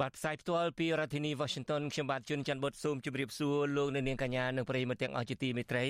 [0.00, 5.84] បាទផ្សាយផ្ទាល់ពីរដ្ឋធានី Washington ខ្ញុំបាទជួនច័ន្ទបុតសូមជម្រាបសួរលោកអ្នកនាងកញ្ញានិងប្រិយមិត្តទាំងអស់ជាទីមេត្រី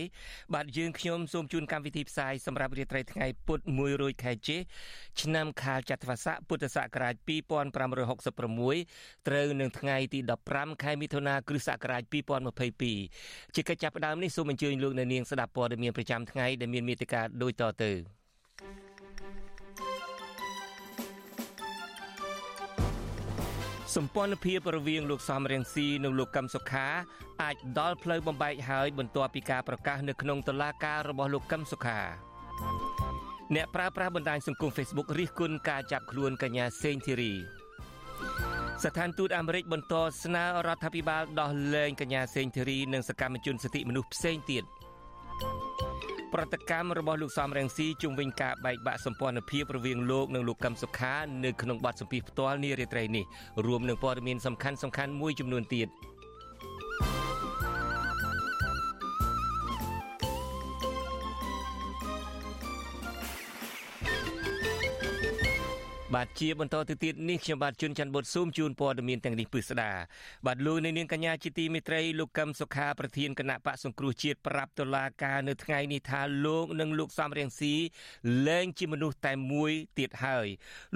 [0.54, 4.56] បាទយើងខ្ញុំសូមជូនកម្មវិធីផ្សាយសម្រាប់រាត្រីថ្ងៃពុធ1រោចខែចេ
[5.22, 10.18] ឆ្នាំខាលចត្វាស័កពុទ្ធសករាជ2566ត្រូវនឹងថ្ងៃទី
[10.52, 12.02] 15ខែមិថុនាគ្រិស្តសករាជ
[12.78, 18.19] 2022ជាកិច្ចចាប់ផ្ដើមនេះសូមអញ្ជើញលោកអ្នកនាងស្ដាប់ព័ត៌មានប្រចាំថ្ងៃដែលមានមេត្តាដូចតទៅ
[23.96, 26.86] សម្ព័ន្ធភាពរវាងលោកសំរៀងស៊ីនិងលោកកឹមសុខា
[27.42, 32.00] អាចដល់ផ្លូវបំបែកហើយបន្ទាប់ពីការប្រកាសនៅក្នុងតុលាការរបស់លោកកឹមសុខា
[33.54, 37.32] អ្នកប្រើប្រាស់បណ្ដាញសង្គម Facebook រិះគន់ការចាប់ខ្លួនកញ្ញាសេងធីរី
[38.84, 44.64] ស្ថានទូតអាមេរិកបន្តស្នើរដ្ឋាភិបាលដោះលែងកញ្ញាសេងធីរីនិងសកម្មជនសិទ្ធិមនុស្សផ្សេងទៀត
[46.34, 51.14] ប្រតិកម្មរបស់លោកសំរងស៊ីជុំវិញការបែកបាក់សម្ព័ន្ធភាពរវាងលោកនិងលោកកឹមសុខា
[51.44, 53.24] នៅក្នុងបទសម្ភាសន៍ផ្ទាល់នារាត្រីនេះ
[53.66, 55.88] រួមនឹងព័ត៌មានសំខាន់សំខាន់មួយចំនួនទៀត
[66.16, 69.92] បាទជាបន្តទៅទៀតនេះខ្ញុំបាទជួនច័ន្ទបុតស៊ូមជូនព័ត៌មានទាំងនេះពិស្ដា
[70.46, 77.74] បាទលោកនៅនាងកញ្ញាជាទីមេត្រីលោកកឹមសុខាប្រធានគណៈបកសង្គ្រោះជាតិប្រាប់តុលាការនៅថ្ងៃនេះថាលោកនិងលោកសំរៀងស៊ី
[78.48, 80.46] លែងជាមនុស្សតែមួយទៀតហើយ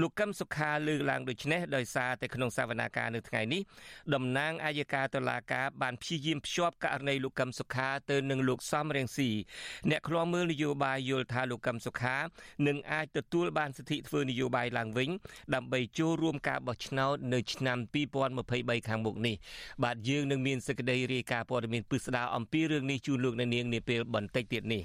[0.00, 3.62] លោកកឹមសុខាលើកឡើងដូចនេះដោយសារតែក្នុងសវនាការនៅថ្ងៃនេះ
[4.14, 9.30] តំណាងអាយកាតុលាការបានព្យាយាមភ្ជាប់ករណីលោកកឹមសុខាទៅនឹងលោកសំរៀងស៊ី
[9.90, 12.16] អ្នកខ្លាំមើលនយោបាយយល់ថាលោកកឹមសុខា
[12.66, 15.12] នឹងអាចទទួលបានសិទ្ធិធ្វើនយោបាយឡើងវិញវិញ
[15.54, 17.78] ដើម្បីចូលរួមការបោះឆ្នោតនៅឆ្នាំ
[18.32, 19.36] 2023ខាងមុខនេះ
[19.84, 24.82] បាទយើងនឹងមានសេចក្តីរាយការណ៍ព័ត៌មានពិស្ដារអំពីរឿងនេះជូនលោកអ្នកនាងនាពេលបន្តិចទៀតនេះ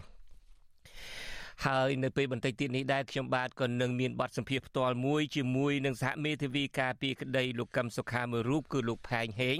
[1.67, 9.57] ហើយនៅពេលបន្តិចទៀតនេះដែរខ្ញុំបាទក៏នឹងមានបទសម្ភាសផ្ទាល់មួយជាមួយនឹងសហមេធាវីការពីក្តីលោកកឹមសុខាមួយរូបគឺលោកផែងហេង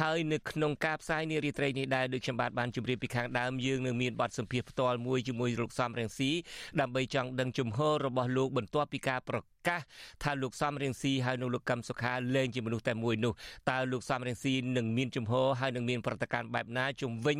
[0.00, 6.30] ហើយនៅក្នុងការផ្សាយនារីត្រីនេះដែរដូចខ្ញុំបាទបានជម្រាបពីខាងដើមយើងនឹងមានបទសម្ភាសផ្ទាល់មួយជាមួយលោកសំរងស៊ី
[6.80, 9.38] ដើម្បីចង់ដឹងជំហររបស់លោកបន្ទាប់ពីការប្រ
[9.68, 9.80] កាស
[10.22, 13.32] ថាលោកសំរៀងស៊ីហើយនិងលោកកឹមសុខាលែងជាមនុស្សតែមួយនោះ
[13.70, 17.38] តើលោកសំរៀងស៊ីនឹងមានជំហរហើយនឹងមានប្រតិកម្មបែបណាជំវិញ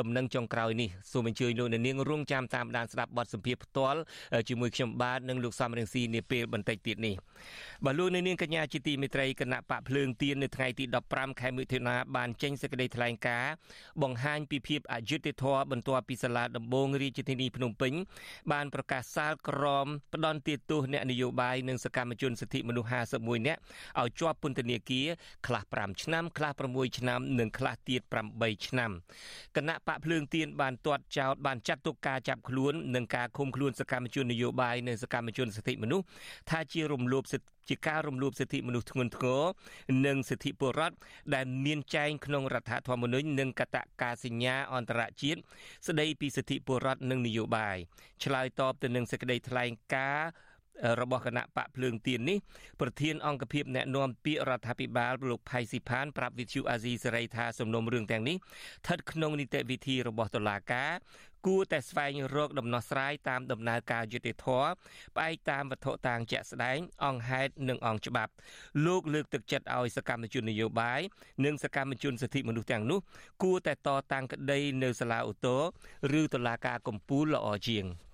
[0.00, 4.00] ដំណឹងចុងក្រោយនេះសូមអញ្ជើញលោកនាងរងចាំតាមដានស្ដាប់បទសម្ភាសផ្ទាល់
[4.48, 7.14] ជាមួយខ្ញុំបាទនិងលោកសំរៀងស៊ីនាពេលបន្តិចទៀតនេះ
[7.84, 13.52] បាទលោកនាងកញ្ញាជាទីមេត្រីគណៈបកភ្លើងទៀននៅថ្ងៃទី15ខែមិថុនាបានចេញសេចក្តីថ្លែងការណ៍
[14.02, 17.92] បង្ហាញពីភាពអយុត្តិធម៌បន្ទាប់ពីសាលាដំបងរាជធានីភ្នំពេញ
[18.52, 20.40] បានប្រកាសសាលក្រមផ្ដន់
[20.70, 23.60] ទោសអ្នកនយោបាយបាយនិងសកម្មជនសិទ្ធិមនុស្ស51នាក់
[24.00, 25.06] ឲ្យជាប់ពន្ធនាគារ
[25.46, 28.00] ខ្លះ5ឆ្នាំខ្លះ6ឆ្នាំនិងខ្លះទៀត
[28.34, 28.90] 8ឆ្នាំ
[29.56, 36.04] គណៈបកភ្លើងទៀនបានទាត់ចោតបានចាត់ទុកការចាប់ខ្លួននិងការឃុំខ្លួនសកម្មជននយោបាយនិងសកម្មជនសិទ្ធិមនុស្ស
[36.50, 39.42] ថាជារំលោភសិទ្ធិជាការរំលោភសិទ្ធិមនុស្សធ្ងន់ធ្ងរ
[40.06, 40.96] និងសិទ្ធិពលរដ្ឋ
[41.34, 45.40] ដែលមានចែងក្នុងរដ្ឋធម្មនុញ្ញនិងកតការសញ្ញាអន្តរជាតិ
[45.86, 47.76] ស្តីពីសិទ្ធិពលរដ្ឋនិងនយោបាយ
[48.24, 50.30] ឆ្លើយតបទៅនឹងសេចក្តីថ្លែងការណ៍
[51.00, 52.38] របស់គណៈបកភ្លើងទៀននេះ
[52.80, 60.92] ប្រធានអង្គភិបអ្នកណែនាំពាក្យរដ្ឋាភិបាលលោកផៃស៊ីផានប្រាប់វិទ្យុអាស៊ីសេរីថាសំណុំរឿងទាំងនេះស្ថិតក្នុងនីតិវិធីរបស់តុលាការ
[61.46, 64.70] គួរតែស្វែងរកដំណោះស្រាយតាមដំណើរការយុត្តិធម៌
[65.16, 68.32] ផ្អែកតាមវត្ថុតាងជាក់ស្ដែង អង្គហេតុនិងអង្គច្បាប់
[68.86, 71.00] លោកលើកទឹកចិត្តឲ្យសកម្មជននយោបាយ
[71.44, 72.98] និងសកម្មជនសិទ្ធិមនុស្សទាំងនោះ
[73.42, 75.48] គួរតែតតាំងក្តីនៅសាលាឧទ្ធ
[76.12, 77.86] រឬតុលាការកំពូលល្អជាង។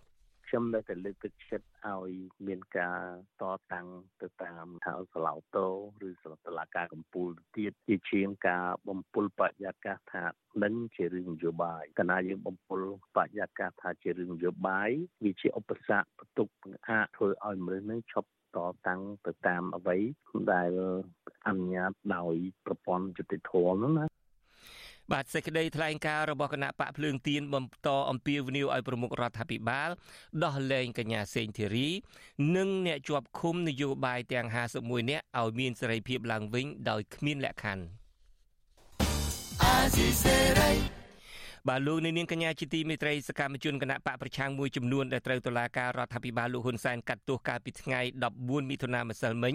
[0.48, 2.12] ខ្ញុំនៅតែលើកទឹកចិត្តឲ្យ
[2.47, 3.00] មានការ
[3.42, 3.86] តតាំង
[4.22, 5.66] ទៅតាមហៅសាឡាវតូ
[6.09, 10.24] ឬសាលាតឡាការកម្ពុជាទៀតជាជាងការបំពុលបរិយាកាសថា
[10.62, 12.80] នឹងជារឿងនយោបាយកណាយើងបំពុល
[13.16, 14.91] បរិយាកាសថាជារឿងនយោបាយ
[15.24, 16.48] វាជាឧបសគ្គបន្ទុក
[16.89, 19.98] អាចធ្វើឲ្យមនុស្សនឹងឈប់តតាំងទៅតាមអ្វី
[20.53, 20.71] ដែល
[21.47, 22.34] អនុញ្ញាតដោយ
[22.66, 24.17] ប្រព័ន្ធយុតិធម៌នោះណា
[25.13, 29.91] បាទសេចក្តីថ្លែងការណ៍របស់គណៈបកភ្លើងទៀនបន្តអំពាវនាវឲ្យប្រមុខរដ្ឋាភិបាល
[30.45, 31.89] ដោះលែងកញ្ញាសេងធីរី
[32.57, 34.47] និងអ្នកជាប់ឃុំនយោបាយទាំង
[34.78, 37.84] 51នាក់ឲ្យមានសេរីភាពឡើងវិញដោយគ្មានលក្ខខណ្ឌ
[41.68, 48.00] បាទលោកនាងកញ្ញាជាទីមេត្រីសកម្មជនគណៈបកប្រឆាំងមួយចំនួនដែលត្រូវតុលាការរដ្ឋាភិបាលលោកហ៊ុនសែនកាត់ទោសកាលពីថ្ងៃ
[48.36, 49.54] 14មិថុនាម្សិលមិញ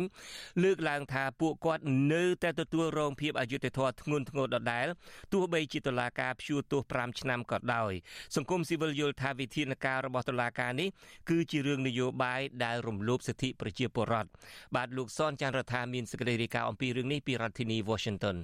[0.63, 1.83] លើកឡើងថាពួកគាត់
[2.13, 4.87] នៅតែទទួលរងភាពអយុត្តិធម៌ធ្ងន់ធ្ងរដដែល
[5.33, 7.91] ទោះបីជាតុលាការព្យួរទោស5ឆ្នាំក៏ដោយ
[8.35, 10.89] សង្គមស៊ីវិលយល់ថាវិធានការរបស់តុលាការនេះ
[11.29, 14.29] គឺជារឿងនយោបាយដែលរំលោភសិទ្ធិប្រជាពលរដ្ឋ
[14.75, 18.39] បាទលោកសនចាន់រដ្ឋាមានសេចក្តីរាយការណ៍អំពីរឿងនេះពីរដ្ឋធានី Washington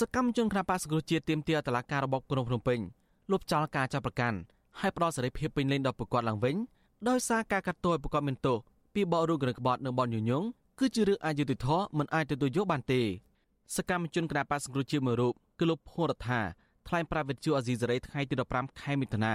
[0.00, 2.78] សកម្មជនគណបក្សសង្គ្រោះជាតិទាមទារតឡាការរបបក្រុងភ្នំពេញ
[3.30, 4.38] លុបចោលការចាប់ប្រកាន់
[4.80, 6.56] ហើយផ្ដល់សេរីភាពពេញលេញដល់ប្រកបឡើងវិញ
[7.08, 8.56] ដោយសារការកាត់ទោសប្រកបមានទោស
[8.94, 10.44] ពីបករូបក្របត់និងបនញុញង
[10.78, 13.00] គឺជារឿងអយុត្តិធម៌មិនអាចទទួលយកបានទេ
[13.76, 16.40] សកម្មជនគណបក្សសង្គ្រោះជាតិមួយរូបគឺលោកភួររដ្ឋា
[16.86, 19.34] ថ្លែងប្រាប់វិទ្យុអាស៊ីសេរីថ្ងៃទី15ខែមិថុនា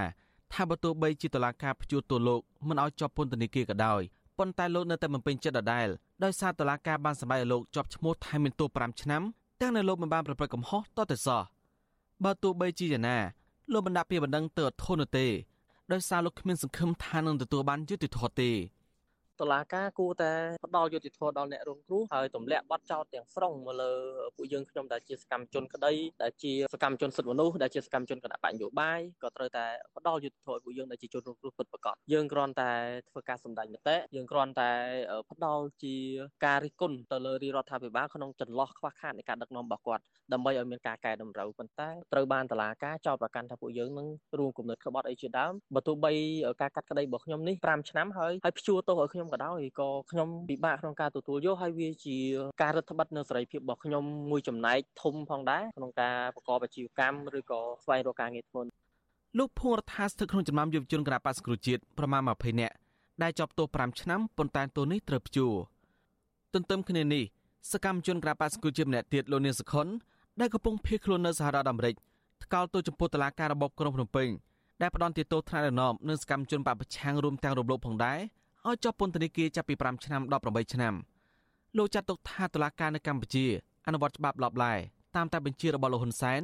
[0.52, 4.02] ថាបើទោះបីជាតឡាការព្យួរទោសលោកមិនឲ្យជាប់ពន្ធនាគារក៏ដោយ
[4.38, 5.88] ប៉ុន្តែលោកនៅតែមិនពេញចិត្តដដែល
[6.24, 9.22] ដោយសារតឡាការបានសម្រេចឲ្យលោកជាប់ឈ្មោះថែមមានទោស5ឆ្នាំ
[9.60, 11.42] ទាំងនៅលោកមិនបានប្រព្រឹត្តកំហុសតទៅសោះ
[12.24, 13.18] បើទោះបីជាយ៉ាងណា
[13.72, 15.26] លោកបណ្ដាក់ពីបណ្ដឹងទៅអត់ធន់នោះទេ
[15.92, 18.50] ដោយសារលោកគ្មានសង្ឃឹមថានឹងទទួលបានយុត្តិធម៌ទេ
[19.40, 20.32] តឡាការគួរតែ
[20.64, 23.92] ផ្ដល់យុត្តិធម៌ដល់អ្នករងគ្រោះហើយទម្លាក់បទចោទទាំងស្រុងមកលើ
[24.36, 25.92] ពួកយើងខ្ញុំដែលជាសកម្មជនក្តី
[26.22, 29.64] ដែលជាសកម្មជនសិទ្ធិមនុស្សដែលជាសកម្មជនគណៈបញ្ញោបាយក៏ត្រូវតែ
[29.96, 32.70] ផ្ដល់យុត្តិធម៌ឲ្យពួកយើងដែលជាជនរងគ្រោះពិតប្រាកដយើងគ្រាន់តែ
[33.10, 34.70] ធ្វើការសម្ដែងមតិយើងគ្រាន់តែ
[35.30, 35.94] ផ្ដល់ជា
[36.46, 40.02] ការរិះគន់ទៅលើរាជរដ្ឋាភិបាលក្នុងចន្លោះខ្វះខាតនៃការដឹកនាំរបស់គាត់
[40.32, 44.06] ដើម្បីឲ្យមានការកែតម្រូវប៉ុន្តែត្រូវបានតឡាការចោទប្រកាន់ថាពួកយើងនឹង
[44.38, 46.12] រួមគំនិតក្បត់អីជាដើមបើទោះបី
[46.62, 52.16] ការកាត់ក្តីរបស់ខ្ញុំនេះ5ឆ្នាំហើយហើយព្យួរទោសឲ្យខ្ញុំក៏ដោយក៏ខ្ញុំពិបាកក្នុងការទទួលយកហើយវាជា
[52.62, 58.62] ការរឹតបន្តឹងនៅសេរីភាពរបស់ខ្ញុំមួយចំណែកធំផងដែរក្នុងការប្រកបអាជីវកម្មឬក៏ស្វែងរកការងារធ្វើ
[59.38, 62.74] លោកភួរថាស្ថិតក្នុងចំណោមយុវជនគណបក្សគ្រូជាតិប្រមាណ20នាក់
[63.22, 65.54] ដែលជាប់ទោស5ឆ្នាំប៉ុន្តែទោសនេះត្រូវព្យួរ
[66.54, 67.24] ទន្ទឹមគ្នានេះ
[67.72, 69.86] សកម្មជនក្រាបបាសគូជាម្នាក់ទៀតលោកនាងសខុន
[70.40, 71.94] ដែលកំពុងភៀសខ្លួននៅសហរដ្ឋអាមេរិក
[72.44, 74.28] ថ្កោលទោសចំពោះតឡាការរបបក្រុងភ្នំពេញ
[74.80, 78.20] ដែលផ្ដន់ទោសថ្នាក់ដឹកនាំនិងសកម្មជនបពប្រឆាំងរួមទាំងរំលោភផងដែរ
[78.68, 80.94] ឲ្យជាប់ពន្ធនាគារចាប់ពី5ឆ្នាំដល់8ឆ្នាំ
[81.76, 83.44] លោកចាត់ទុកថាតុលាការនៅកម្ពុជា
[83.86, 84.74] អនុវត្តច្បាប់ឡបឡែ
[85.16, 86.42] តាមតែបញ្ជារបស់លោកហ៊ុនសែន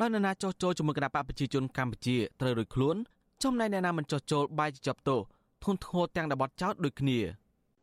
[0.00, 2.96] ដោយនរណាចោះចូលជាមួយគណៈបកប្រជាជនកម្ពុជាត្រូវរួចខ្លួន
[3.42, 5.20] ចំណែកអ្នកណាមិនចោះចូលបាយជាប់ទោស
[5.64, 7.18] ធនធ្ងរទាំងដបត់ចោតដូចគ្នា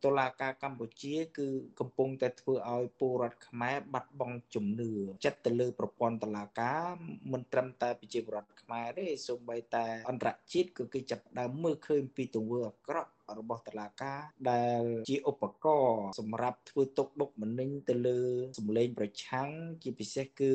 [0.04, 1.48] តុលាការកម្ពុជា គឺ
[1.80, 4.90] កំពុងតែធ្វើឲ្យពលរដ្ឋខ្មែរបាត់បង់ជំនឿ
[5.24, 6.84] ចិត្តទៅលើប្រព័ន្ធតុលាការ
[7.32, 18.20] មិនត្រឹមតែប្រជាពលរដ្ឋខ្មែរទេសូម្បីតែអន្តរជាតិក៏គេចាប់ដើមមើលឃើញពីទង្វើអាក្រក់របស់តឡាការដែលជាឧបករណ៍សម្រាប់ធ្វើទុកបុកម្នេញទៅលើ
[18.58, 19.48] សម្លេងប្រឆាំង
[19.82, 20.52] ជាពិសេសគឺ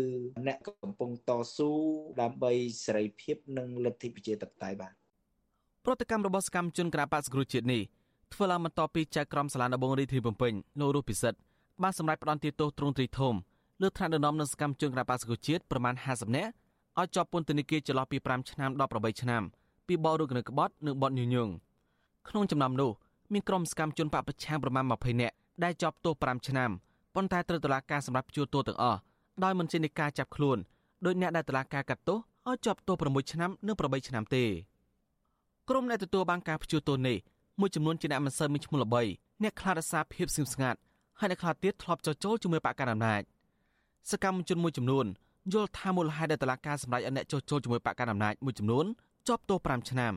[0.47, 1.71] អ្នកកំពុងតស៊ូ
[2.21, 2.51] ដើម្បី
[2.85, 4.93] សេរីភាពនិងលទ្ធិប្រជាធិបតេយ្យបាទ
[5.85, 7.83] ប្រតិកម្មរបស់សកម្មជនក្រាបសង្គ្រោះជាតិនេះ
[8.33, 11.37] ធ្វើឡើងបន្ទាប់ពីចៅក្រមសាលាដំបងរាជធានីភ្នំពេញលោករស់ពិសិដ្ឋ
[11.81, 13.33] បានសម្រេចផ្តន្ទាទោសទ្រង់ទ្រីធំ
[13.81, 16.51] លើថ្នាក់ដឹកនាំនិងសកម្មជនក្រាបសង្គ្រោះជាតិប្រមាណ50នាក់
[16.99, 19.43] ឲ្យជាប់ពន្ធនាគារចន្លោះពី5ឆ្នាំដល់8ឆ្នាំ
[19.87, 21.49] ពីបទរូបគណិតក្បត់និងបទញុយញង
[22.29, 22.91] ក្នុងចំណោមនោះ
[23.33, 26.69] មានក្រុមសកម្មជនបពប្រឆាំងប្រមាណ20នាក់ដែលជាប់ទោស5ឆ្នាំ
[27.15, 28.99] ប៉ុន្តែត្រូវតុលាការសម្រាប់ជួទោសទាំងអស់
[29.43, 30.57] ដោយមិនចេញនៃការចាប់ខ្លួន
[31.05, 32.17] ដោយអ្នកដែលតុលាការកាត់ទោស
[32.49, 34.43] ឲ្យជាប់ទោស6ឆ្នាំនិង8ឆ្នាំទេ
[35.69, 37.17] ក្រុមអ្នកទទួលបានការព្យួរទោសនេះ
[37.59, 39.01] មួយចំនួនជាអ្នកមិនសូវមានឈ្មោះល្បី
[39.43, 40.79] អ្នកខ្លាចរសារភាពស្ងៀមស្ងាត់
[41.19, 43.21] ហើយអ្នកខ្លះទៀតធ្លាប់ចោចចូលជាមួយបកកណ្ដាលអំណាច
[44.11, 45.05] សកម្មជនមួយចំនួន
[45.53, 48.85] យល់ថាមូលហេតុដែលតុលាការសម្រេចឲ្យអ្នកចោចចូលជាមួយបកកណ្ដាលអំណាចមួយចំនួន
[49.27, 50.13] ជាប់ទោស5ឆ្នាំ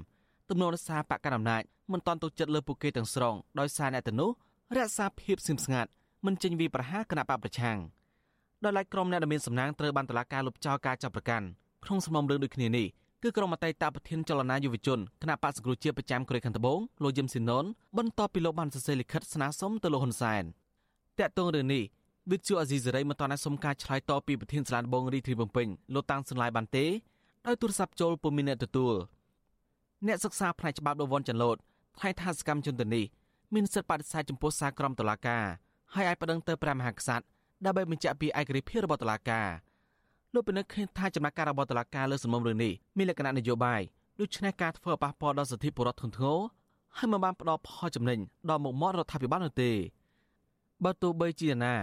[0.51, 1.63] ទំនោររសាបកកណ្ដាលអំណាច
[1.93, 4.31] មិនតន់ទុកចិត្តលើពួកគេទាំងស្រុងដោយសារអ្នកទាំងនោះ
[4.77, 5.91] រក្សាភាពស្ងៀមស្ងាត់
[6.27, 7.79] មិនចេញវិប្រហារគណៈបកប្រឆាំង
[8.65, 11.47] ដោយឡែកក្រុមអ្នកដែលមានសំណាងត្រូវបានតុលាការលុបចោលការចាប់ប្រកាន់
[11.85, 12.87] ក្នុងសំណុំរឿងដូចគ្នានេះ
[13.23, 17.65] គឺក្រុមអតីតប្រធានចលនាយុវជនគណៈបកសង្គ្រោះជាតិប្រចាំកូរ៉េខាងត្បូងលោកយឹមស៊ីណុន
[17.99, 20.43] បន្ទាប់ពីលោកបានសរសេរលិខិតស្នើសុំទៅលោកហ៊ុនសែន
[21.19, 21.83] តាក់ទងរឿងនេះ
[22.31, 26.87] វិទ្យុអាស៊ីសេរីមិនទាន់សុំការឆ្លើយតបពីប្រធានសាលាដំបងរាជធានីភ្នំពេញលោកតាំងសន្លាយបានទេ
[27.47, 28.95] ដោយទូរស័ព្ទចូលពុំមានអ្នកទទួល
[30.07, 31.57] អ្នកសិក្សាផ្នែកច្បាប់លោកវ៉ុនចាន់ឡូត
[31.99, 33.05] ថ្លែងថាសកម្មជនទៅនេះ
[33.55, 35.45] មានសិទ្ធិបដិសេធចំពោះសារក្រមតុលាការ
[35.95, 37.25] ហើយអាចប្តឹងទៅព្រះមហាក្សត្រ
[37.65, 39.49] ដើម្បីបញ្ជាក់ពីឯករាជ្យភាពរបស់តុលាការ
[40.35, 43.81] លោកពិនិត្យឃើញថាចំណាក់ការរបស់តុលាការលើសំណុំរឿងនេះមានលក្ខណៈនយោបាយ
[44.21, 46.39] ដូច្នេះការធ្វើប៉ះពាល់ដល់សិទ្ធិពលរដ្ឋធ្ងន់ធ្ងរ
[46.97, 48.19] ហើយមិនបានផ្ដល់ផលចំណេញ
[48.49, 49.71] ដល់មុខមាត់រដ្ឋាភិបាលនោះទេ
[50.85, 51.75] បើទោះបីជាណា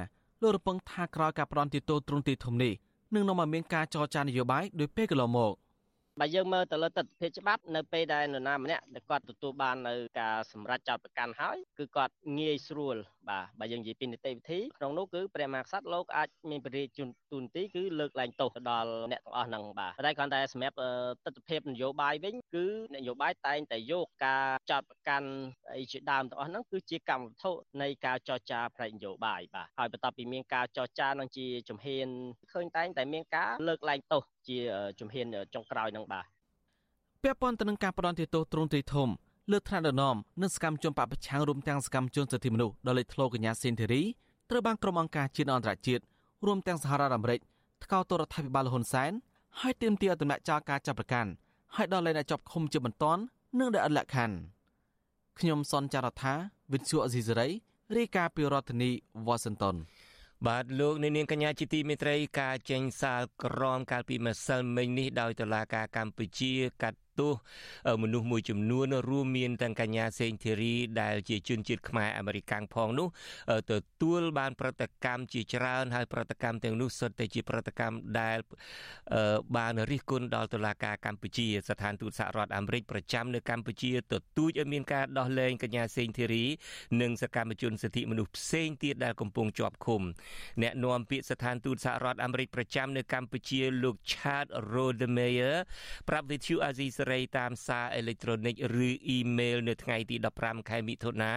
[0.41, 2.73] លោករំពឹងថាក្រោយការផ្ដន់ទីតូទ្រង់ទីធំនេះ
[3.13, 5.53] នឹងនាំឲ្យមានការចរចានយោបាយដោយពេលកន្លងមក
[6.19, 12.97] បើយើងមើលទៅលើទស្សនវិជ្ជាច្បាប់នៅពេលដែលនរណាម្នាក់ដែលគាត់ទទួលបាននៅការសម្រេចចោតប្រកាន់ហើយគឺគាត់ងាយស្រួល
[13.29, 16.99] បាទបើយើងនិយាយពីនីតិវិធីក្នុងនោះគឺព្រះមហាក្សត្រលោកអាចមានព្រះរាជ
[17.31, 20.75] ទូនទីគឺលើកលែងទោសដល់អ្នកទាំងអស់ហ្នឹងបាទតែគ្រាន់តែសម្រាប់
[21.25, 22.65] ទស្សនវិជ្ជានយោបាយវិញគឺ
[22.95, 25.29] នយោបាយតែងតែយកការចាត់ប្រកាន់
[25.77, 27.51] អីជាដើមទាំងអស់ហ្នឹងគឺជាកម្មវត្ថុ
[27.81, 32.07] នៃការចរចាផ្នែកនយោបាយបាទហើយបន្ទាប់ពីមានការចរចានឹងជាជំហាន
[32.53, 34.57] ឃើញតែងតែមានការលើកលែងទោស ជា
[34.99, 36.25] ជំហានចុងក្រោយហ្នឹងបាទ
[37.23, 39.09] ពាក់ព័ន្ធទៅនឹងការផ្ដន់ទោសទ្រង់ទ្រីធំ
[39.51, 44.01] លើថ្នាក់ដឹកនាំនិងសកម្មជនបពប្រឆាំងរួមទាំងសកម្មជនសិទ្ធិមនុស្សដល់លេចធ្លោកញ្ញាសេនធីរី
[44.49, 46.03] ត្រូវបានក្រុមអង្គការជាតិអន្តរជាតិ
[46.45, 47.39] រួមទាំងសហរដ្ឋអាមេរិក
[47.83, 49.11] ថ្កោលទោសរដ្ឋាភិបាលលហ៊ុនសែន
[49.61, 51.29] ហើយទាមទារឲ្យទម្លាក់ចោលការចាប់ប្រកាន់
[51.75, 53.21] ហើយដល់លែងអ្នកជាប់ឃុំជាបន្ទាន់
[53.59, 54.35] និងដែលអត់លក្ខខណ្ឌ
[55.39, 56.33] ខ្ញុំសនចាររថា
[56.73, 57.47] វិទ្យុអេស៊ីសេរី
[57.97, 58.91] រាយការណ៍ពីរដ្ឋធានី
[59.27, 59.75] វ៉ាស៊ីនតោន
[60.47, 67.33] បាទលោកនាងកញ្ញាជាទីមេត្រីការចេញសាលក្រមកាលពីម្សិលមិញនេះដោយតុលាការកម្ពុជាកាត់ ទោស
[68.03, 73.07] មនុស្សមួយចំនួនរួមមានទាំងកញ្ញាសេងធីរីដែលជាជនជាតិខ្មែរអាមេរិកាំងផងនោះ
[73.71, 78.37] ទទួលបានប្រតិកម្មជាច្រើនហើយប្រតិកម្មទាំងនោះសុទ្ធតែជាប្រតិកម្មដែល
[79.57, 86.45] បានរិះគន់ដល់តុលាការកម្ពុជាស្ថានទូតសហរដ្ឋអាមេរិកប្រចាំនៅកម្ពុជាទទូចឲ្យមានការដោះលែងកញ្ញាសេងធីរី
[87.01, 90.01] និងសកម្មជនសិទ្ធិមនុស្សផ្សេងទៀតដែលកំពុងជាប់ឃុំ
[90.61, 95.57] អ្នកនាំពាក្យស្ថានទូតសហរដ្ឋអាមេរិកប្រចាំនៅកម្ពុជាលោក Chad Rodemeyer
[96.09, 98.55] ប្រាប់វិទ្យុអាស៊ីសេរីតាមសារអេឡិចត្រូនិក
[98.87, 101.33] ឬអ៊ីមែលនៅថ្ងៃទី15ខែមិថុនា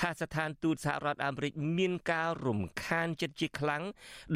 [0.00, 3.82] ថាស្ថានទូតសហរដ្ឋអាមេរិកមានការរំខានចិត្តជាខ្លាំង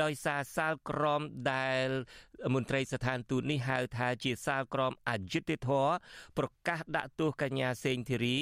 [0.03, 1.89] ដោយសារសាលក្រមដែល
[2.55, 5.93] មន្ត្រីស្ថានទូតនេះហៅថាជាសាលក្រមអយុត្តិធម៌
[6.39, 8.37] ប្រកាសដាក់ទោសកញ្ញាសេងធីរី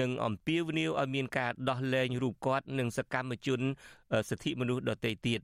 [0.00, 3.60] និងអំពាវនាវឲ្យមានការដោះលែងរូបគាត់និងសកម្មជន
[4.28, 5.40] សិទ្ធិមនុស្សដទៃទៀត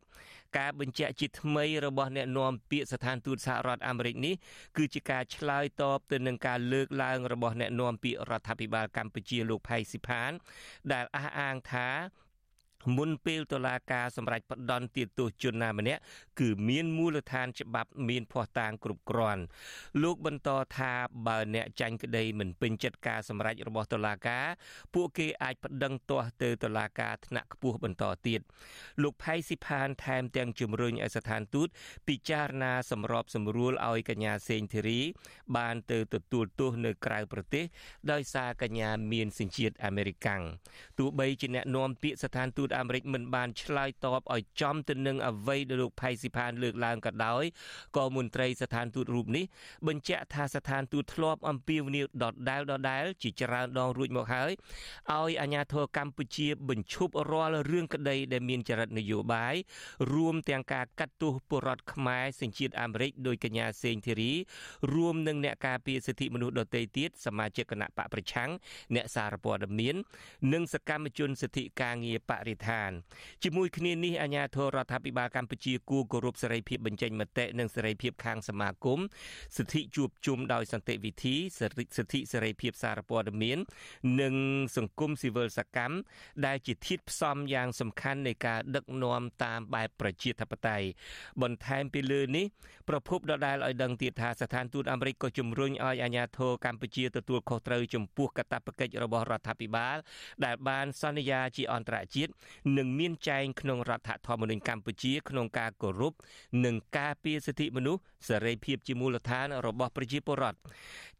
[0.58, 4.34] ការបញ្ជាក់ជាថ្មីរបស់អ្នកនាំពាក្យស្ថានទូតសហរដ្ឋអាមេរិកនេះ
[4.76, 10.32] គឺជាការឆ្លើយតបទៅនឹងការលើកឡើងរបស់អ្នកនាំពាក្យរដ្ឋាភិបាលកម្ពុជាលោកផៃស៊ីផាន
[10.92, 11.88] ដែលអះអាងថា
[12.97, 16.00] មុនពេលតុលាការសម្រេចផ្តន្ទាទោសជនណាម្នាក់
[16.41, 19.43] គឺមានមូលដ្ឋានច្បាប់មានភ័ស្តុតាងគ្រប់គ្រាន់
[20.03, 20.93] លោកបន្តថា
[21.26, 24.47] បើអ្នកចាញ់ក្តីមិនពេញចិត្តការសម្រេចរបស់តុលាការ
[24.95, 28.41] ពួកគេអាចប្តឹងទាស់ទៅតុលាការថ្នាក់ខ្ពស់បន្តទៀត
[29.03, 31.69] លោកផៃស៊ីផានថែមទាំងជំរុញឲ្យស្ថានទូត
[32.09, 35.00] ពិចារណាសម្របសម្រួលឲ្យកញ្ញាសេងធីរី
[35.57, 37.64] បានទៅទទួលទោសនៅក្រៅប្រទេស
[38.12, 40.43] ដោយសារកញ្ញាមានសញ្ជាតិអាមេរិកាំង
[40.99, 47.45] ទោះបីជាអ្នកនាំពាក្យស្ថានទូតអាមេរិកមិនបានឆ្លើយតបឲ្យចំទៅនឹងអ្វីដែលលោកផៃស៊ីផានលើកឡើងក៏ដោយ
[47.97, 49.45] ក៏មន្ត្រីស្ថានទូតរូបនេះ
[49.88, 54.50] បញ្ជាក់ថាស្ថានទូតធ្លាប់អំពាវនាវដដែលដដែលជាច្រើនដងរួចមកហើយ
[55.12, 59.54] ឲ្យអាជ្ញាធរកម្ពុជាបញ្ឈប់រាល់រឿងក្តីដែលមានចរិតនយោបាយ
[60.12, 64.33] រួមទាំងការកាត់ទោសពលរដ្ឋខ្មែរសញ្ជាតិអាមេរិកដោយកញ្ញាសេងធីរី
[64.95, 68.50] រួមនឹងអ្នកការពារសិទ្ធិមនុស្សដទៃទៀតសមាជិកគណៈបកប្រឆាំង
[68.95, 69.95] អ្នកសារព័ត៌មាន
[70.52, 72.63] និងសកម្មជនសិទ្ធិការងារបរិស្ថាន
[73.42, 78.99] ជាមួយគ្នានេះអាជ្ញាធររដ្ឋាភិបាលកម្ពុជាគួរគោរពសេរីភាពបញ្ចេញមតិនិងសេរីភាពខាងសមាគម
[79.56, 83.59] សិទ្ធិជួបជុំដោយសន្តិវិធីសិទ្ធិសេរីភាពសារព័ត៌មាន
[84.21, 84.35] និង
[84.76, 85.97] សង្គមស៊ីវិលសកម្ម
[86.47, 90.87] ដែលជាធាតុផ្សំយ៉ាងសំខាន់នៃការដឹកនាំតាមបែបប្រជាធិបតេយ្យ
[91.42, 92.47] បន្ថែមពីលើនេះ
[92.88, 99.97] ប្រពន្ធដដែលឲ្យដឹងទៀតថាស្ថានទូតអាមេរិកក៏ជំរុញឲ្យអាជ្ញាធរកម្ពុជាទទួលខុសត្រូវចំពោះកាតព្វកិច្ចរបស់រដ្ឋាភិបាល
[100.44, 102.30] ដែលបានសន្យាជាអន្តរជាតិ
[102.76, 106.12] និងមានចែងក្នុងរដ្ឋធម្មនុញ្ញកម្ពុជា ក្នុងការគោរព
[106.64, 110.58] និងការពារសិទ្ធិមនុស្សសេរីភាពជាមូលដ្ឋានរបស់ប្រជាពលរដ្ឋ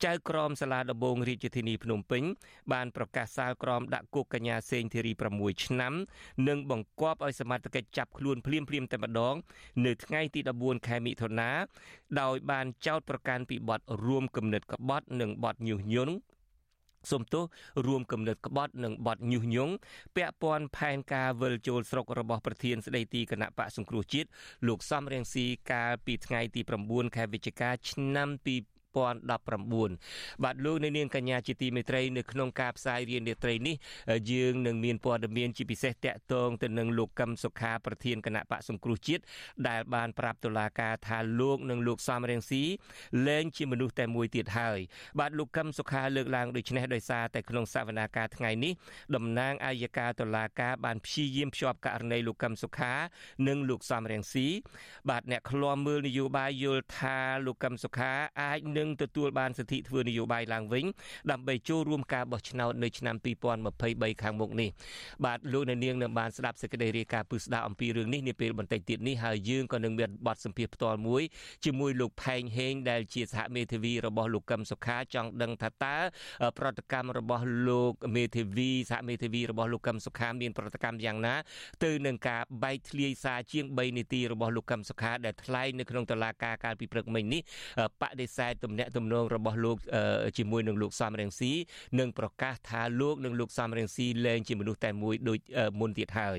[0.05, 2.23] ចៅក្រមសាលាដំបងរាជធានីភ្នំពេញ
[2.73, 5.93] បានប្រកាសសាលក្រមដាក់គុកកញ្ញាសេងធីរី6ឆ្នាំ
[6.49, 9.35] និងបង្គាប់ឲ្យសមត្ថកិច្ចចាប់ខ្លួនភ្លាមៗតែម្ដង
[9.85, 11.51] នៅថ្ងៃទី14ខែមិថុនា
[12.21, 16.15] ដោយបានចោទប្រកាន់ពីបទរួមគំនិតក្បត់ និងបទញុះញង់
[17.13, 17.45] សំទោស
[17.87, 19.75] រួមគំនិតក្បត់និងបទញុះញង់
[20.17, 24.29] ពាក់ព័ន្ធផែនការវិលចូលស្រុករបស់ប្រធានស្ដីទីគណៈបកសង្គ្រោះជាតិ
[24.69, 33.77] លោកសំរៀងស៊ីកាលពីថ្ងៃទី9ខែវិច្ឆិកាឆ្នាំ2 2019បាទលោកនៅនាងកញ្ញាជាទីមេត្រីនៅក្នុងការផ្សាយរៀនរាត្រីនេះ
[34.33, 39.23] យើងនឹងមានព័ត៌មានជាពិសេសតាក់ទងទៅនឹងលោកកឹមសុខាប្រធានគណៈបកសង្គ្រោះជាតិ
[39.69, 42.63] ដែលបានប្រាប់តុលាការថាលោកនិងលោកសំរៀងស៊ី
[43.27, 44.79] លែងជាមនុស្សតែមួយទៀតហើយ
[45.19, 48.73] បាទលោកកឹមសុខាលើកឡើងដូចនេះដោយសារតែក្នុងសវនាការថ្ងៃនេះ
[49.15, 52.93] តំណាងអាយកាតុលាការបានព្យាយាមភ្ជាប់ករណីលោកកឹមសុខា
[53.49, 54.47] និងលោកសំរៀងស៊ី
[55.11, 60.85] បាទអ្នកឃ្លាំមើលនយោបាយយល់ថាលោកកឹមសុខាអាចនឹងនឹងទទួលបានសិទ្ធិធ្វើនយោបាយឡើងវិញ
[61.31, 63.17] ដើម្បីចូលរួមការបោះឆ្នោតនៅឆ្នាំ
[63.65, 64.71] 2023ខាងមុខនេះ
[65.25, 71.23] បាទលោកអ្នកនាងនឹងបានស្ដាប់សេចក្តីរាយការណ៍ពឹស្ដារអំពីរឿងនេះនាពេលបន្តិចទៀតនេះហើយយើងក៏នឹងមានបទសម្ភាសផ្ទាល់មួយ
[71.65, 75.97] ជាមួយលោកផែងហេងដែលជាសហមេធាវីរបស់លោកកឹមសុខាចង់ដឹងថាតើ
[76.59, 81.35] ប្រតិកម្មរបស់លោកមេធាវីសហមេធាវីរបស់លោកកឹមសុខាមានប្រតិកម្មយ៉ាងណា
[81.85, 87.43] ទៅនឹងការបែកធ្លាយសារជាង3នាទីរបស់លោកកឹមសុខាដែលថ្លែងនៅក្នុងតុលាការកាលពីព្រឹកមិញនេះ
[88.03, 89.77] បដិសេធទំនាក់ទំនងរបស់លោក
[90.39, 91.53] ជាមួយនឹងលោកសំរងស៊ី
[91.99, 95.39] និងប្រកាសថាលោកនិងលោកសំរងស៊ីលែងជាមនុស្សតែមួយដូច
[95.81, 96.39] មុនទៀតហើយ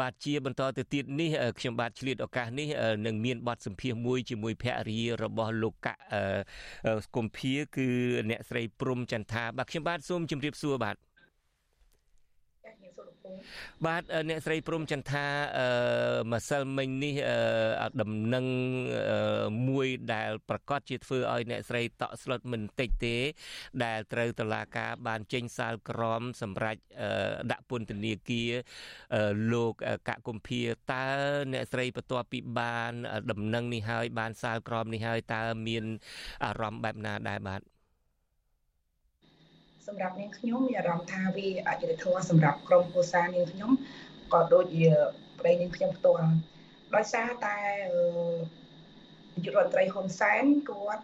[0.00, 2.68] បាទជាបន្តទៅទៀតនេះខ្ញុំបាទឆ្លៀតឱកាសនេះ
[3.06, 5.88] នឹងមានបទសម្ភាសមួយជាមួយភរិយារបស់លោកក
[7.16, 7.88] កុម្ភាគឺ
[8.30, 10.96] អ្នកស្រីព្រំចន្ទថាបាទខ្ញុំបាទសូមជម្រាបសួរបាទ
[13.86, 15.26] បាទអ្នកស្រីព្រំចន្ទថា
[16.32, 17.14] ម្សិលមិញនេះ
[18.00, 18.46] ដំណឹង
[19.68, 23.16] មួយដែលប្រកាសជាធ្វើឲ្យអ្នកស្រីតក់ស្លុតមិនតិចទេ
[23.84, 26.80] ដែលត្រូវតឡាការបានចេញសាលក្រម សម្រាប់
[27.50, 28.52] ដាក់ពន្ធនាគារ
[29.52, 29.72] លោក
[30.08, 31.06] កកុម្ភាតើ
[31.52, 32.92] អ្នកស្រីបន្ទាប់ពីបាន
[33.30, 35.84] ដំណឹងនេះហើយបានសាលក្រមនេះហើយតើមាន
[36.44, 37.79] អារម្មណ៍បែបណាដែរបាទ
[39.90, 43.70] សម្រាប់នាងខ្ញុំមានអារម្មណ៍ថាវាអយុត្តិធម៌សម្រាប់ក្រុមគ្រួសារនាងខ្ញុំ
[44.32, 44.86] ក៏ដូចជា
[45.38, 46.30] ប្តីនាងខ្ញុំផ្ទាល់
[46.94, 47.56] ដោយសារតែ
[49.34, 51.02] នាយករដ្ឋមន្ត្រីហ៊ុនសែនគាត់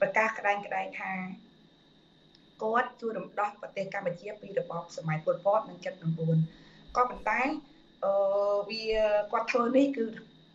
[0.00, 1.12] ប្រកាសក្តែងក្តែងថា
[2.62, 5.78] គាត់ជួយរំដោះប្រទេសកម្ពុជាពីរបបសម័យប៉ុលពតនិង
[6.36, 7.40] 79ក៏ប៉ុន្តែ
[8.04, 8.12] អឺ
[8.70, 8.84] វា
[9.32, 10.04] គាត់ធ្វើនេះគឺ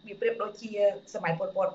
[0.05, 0.71] វាប្រៀបដូចជា
[1.13, 1.69] សម័យប៉ុលពត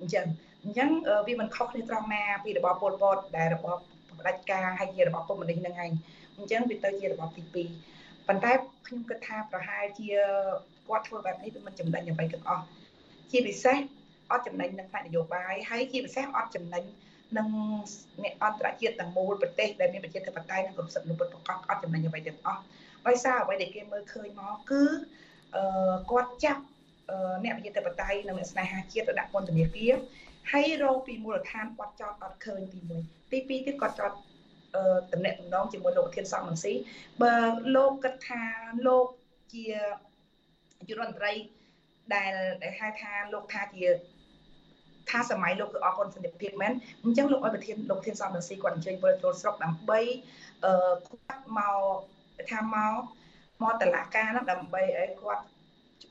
[0.00, 0.26] អញ្ចឹង
[0.64, 0.90] អញ្ចឹង
[1.26, 3.78] វាមិនខុសគ្នាត្រង់ណាពីរបបប៉ុលពតដែលរបប
[4.22, 5.90] ផ្ដាច់ការហើយជារបបកុម្មុយនីសនឹងឯង
[6.36, 8.52] អញ្ចឹងវាទៅជារបបទី2ប៉ុន្តែ
[8.86, 10.08] ខ្ញុំគិតថាប្រហែលជា
[10.88, 12.64] គាត់ធ្វើបែបនេះវាមិនចំណេញអ្វីទាំងអស់
[13.30, 13.78] ជាពិសេស
[14.30, 16.84] អត់ចំណេញនឹងផ្នែកនយោបាយហើយជាពិសេសអត់ចំណេញ
[17.38, 17.48] នឹង
[18.22, 22.62] អ្នកអន្តរជាតិទាំងមូលប្រទេសដែលមានប្រជាធិបតេយ្យនិងគ្រប់សិទ្ធិមនុស្សប្រកបអត់ចំណេញអ្វីទាំងអស់
[23.06, 24.82] ដោយសារអ្វីដែលគេមើលឃើញមកគឺ
[25.56, 26.62] អឺគាត់ចាប់
[27.44, 29.94] អ្នកប្រជាធិបតេយ្យនិងអ្នកស្នេហាជាតិទៅដាក់ពន្ធនាគារ
[30.50, 34.12] ហើយរកពីមូលដ្ឋានគាត់ចោតអត់ឃើញទី1ទី2ទៀតគាត់ចោត
[34.74, 34.82] អឺ
[35.12, 36.72] តំណែងតំណងជាមួយលោកធានសំរងស៊ី
[37.22, 37.34] បើ
[37.76, 38.42] លោកគិតថា
[38.86, 39.06] លោក
[39.52, 39.64] ជា
[40.88, 41.32] យុរដ្ឋមន្ត្រី
[42.14, 42.32] ដែល
[42.62, 43.84] ដែលហៅថាលោកថាជា
[45.10, 46.72] ថាសម័យលោកគឺអរគុណសន្តិភាពមែន
[47.04, 50.00] អញ្ចឹងលោកឲ្យប្រធានលោកធានសំរងស៊ីគាត់អញ្ជើញពលចូលស្រុកដើម្បី
[50.64, 50.94] អឺ
[51.28, 51.78] គាត់មក
[52.50, 52.94] ថាមក
[53.62, 55.44] មកតឡាការហ្នឹងដើម្បីឲ្យគាត់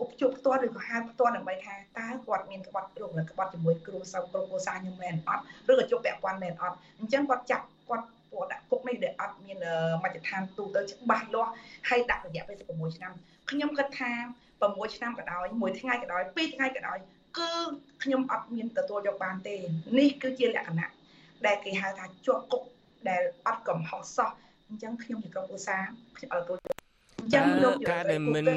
[0.03, 9.57] ឧបជួបផ្ទាល់ឬក៏ហៅផ្ទាល់ដើម្បីថាតើគាត់មានក្បត់រោគឬក្បត់ជាមួយគ្រូសៅគ្រូគ្រួសារខ្ញុំមែនអត់ឬក៏ជប់ពាក់ព័ន្ធមែនអត់អញ្ចឹងគាត់ចាប់គាត់ពួកដាក់គុកនេះដែលអត់មាន
[10.03, 11.51] មជ្ឈដ្ឋានទូទៅច្បាស់លាស់
[11.89, 13.13] ហើយដាក់រយៈពេល16ឆ្នាំ
[13.51, 14.11] ខ្ញុំគិតថា
[14.59, 16.97] 6ឆ្នាំក៏ដោយមួយថ្ងៃក៏ដោយ2ថ្ងៃក៏ដោយ
[17.37, 17.51] គឺ
[18.03, 19.55] ខ្ញុំអត់មានទទួលយកបានទេ
[19.97, 20.91] នេះគឺជាលក្ខណៈ
[21.45, 22.63] ដែលគេហៅថាជាប់គុក
[23.09, 24.29] ដែលអត់កំហុសសោះ
[24.67, 26.80] អញ្ចឹងខ្ញុំជាក្រុមឧស្សាហ៍ខ្ញុំអត់ទទួល
[27.33, 28.47] ចឹងលោកការដែលមិន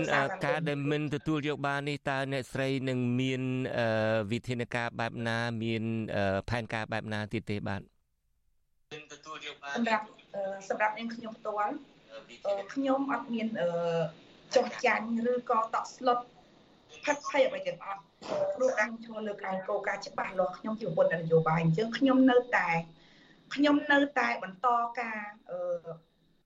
[0.47, 3.43] ការដែលមិនទទួលយកបាននេះតើអ្នកស្រីនឹងមាន
[4.33, 5.83] វិធានការបែបណាមាន
[6.51, 7.81] ផែនការបែបណាទៀតទេបាទ
[9.13, 10.05] ទទួលយកបានសម្រាប់
[10.69, 11.75] សម្រាប់នាងខ្ញុំផ្ទាល់
[12.75, 13.49] ខ្ញុំអត់មាន
[14.57, 16.19] ចោះចាញ់ឬក៏តក់ស្លុត
[17.05, 18.01] ផិតភ័យអ្វីទាំងអស់
[18.55, 22.69] ព្រោះខ្ញុំឈ្មោះលើកឡើងគោលការណ៍ច្បាស់លាស់ខ្ញុំជាប្រពន្ធនយោបាយអញ្ចឹងខ្ញុំនៅតែ
[23.55, 24.69] ខ្ញុំនៅតែបន្ត
[25.01, 25.21] ការ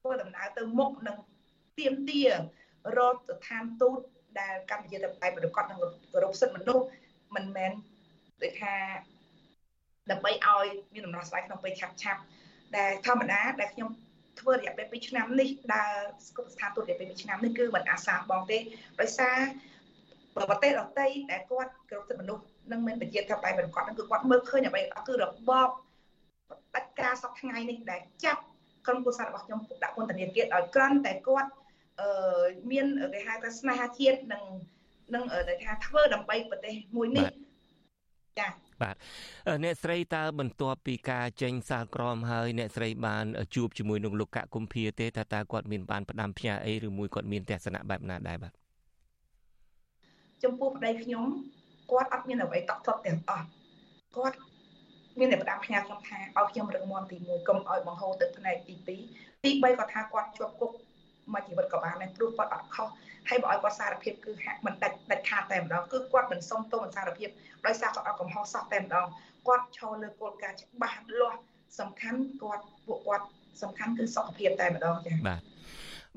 [0.00, 1.18] ធ្វើដំណើរទៅមុខនឹង
[1.79, 4.01] ទៀមទារកស្ថានទូត
[4.41, 5.79] ដែលកម្ពុជាទៅតែប្រកបនឹង
[6.12, 6.85] គោរពសិទ្ធិមនុស្ស
[7.37, 7.73] មិនមែន
[8.43, 8.75] ដូចថា
[10.11, 12.21] ដើម្បីឲ្យមានដំណោះស្រាយក្នុងពេលឆាប់ឆាប់
[12.77, 13.88] ដែលធម្មតាដែលខ្ញុំ
[14.41, 15.95] ធ្វើរយៈពេល2ឆ្នាំនេះដើរ
[16.29, 18.59] ស្គប់ស្ថានទូតរយៈពេល2ឆ្នាំនេះគឺមិនអាសាបងទេ
[19.01, 19.37] ដោយសារ
[20.37, 25.69] ប្រទេសដទៃដែលគាត់គោរពសិទ្ធិមនុស្សនឹងមានប្រជាធិបតេយ្យប្រកបនឹងគឺគាត់មើលឃើញអ្វីគឺរបប
[26.75, 28.43] ដាច់ការសពថ្ងៃនេះដែលចាប់
[28.87, 31.67] ក្រុមគូសាររបស់ខ្ញុំដាក់ពន្ធនាគារឲ្យក្រាន់តែគាត់អឺ
[32.71, 34.45] មានគេហៅថាស្នេហាជាតិនិង
[35.15, 37.29] នឹងគេថាធ្វើដើម្បីប្រទេសមួយនេះ
[38.39, 38.49] ចា
[38.83, 38.97] បាទ
[39.65, 48.53] អ្នកស្រីតើបន្ទាប់ពីការចេញសាលក្រមហើយអ្នកស្រីបានជួបជាមួយនឹងលោកកកុម្ភាទេថាតើគាត់មានបានផ្ដាំផ្ញើអីឬមួយគាត់មានទស្សនៈបែបណាដែរបាទ
[50.43, 51.25] ចំពោះប្តីខ្ញុំ
[51.91, 53.47] គាត់អត់មានអ្វីតក់ទត់ទាំងអស់
[54.17, 54.37] គាត់
[55.19, 60.73] មានតែផ្ដាំផ្ញើខ្ញុំថាឲ្យខ្ញុំរឹងមាំទី1កុំឲ្យបង្ហូរទឹកផ្នែកទី2ទី3គាត់ថាគាត់ជាប់គុក
[61.33, 62.88] មួយជីវិតក៏បានដែរព្រោះគាត់អត់ខុស
[63.29, 67.29] ហើយបើឲ្យគាត់សារភាពគឺហាក់មិនដាច់ដាច់ខាតតែម្ដងគឺគាត់មិនសុំទោសមិនសារភាព
[67.67, 69.07] ដោយសារគាត់អត់កំហុសសោះតែម្ដង
[69.49, 71.41] គាត់ឈរលើគោលការណ៍ច្បាស់លាស់
[71.81, 73.27] សំខាន់គាត់ពួកគាត់
[73.62, 75.41] សំខាន់គឺសុខភាពតែម្ដងចា៎បាទ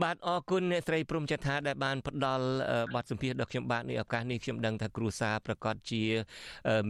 [0.04, 2.47] បាទអរគុណអ្នកស្រីព្រំចថាដែលបានផ្ដល់
[2.95, 6.04] បទសម្ភាសន៍ដល់ខ្ញុំបាទនេះឱកាសនេះខ្ញុំដឹងថាគ្រួសារប្រកាសជា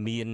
[0.08, 0.28] មាន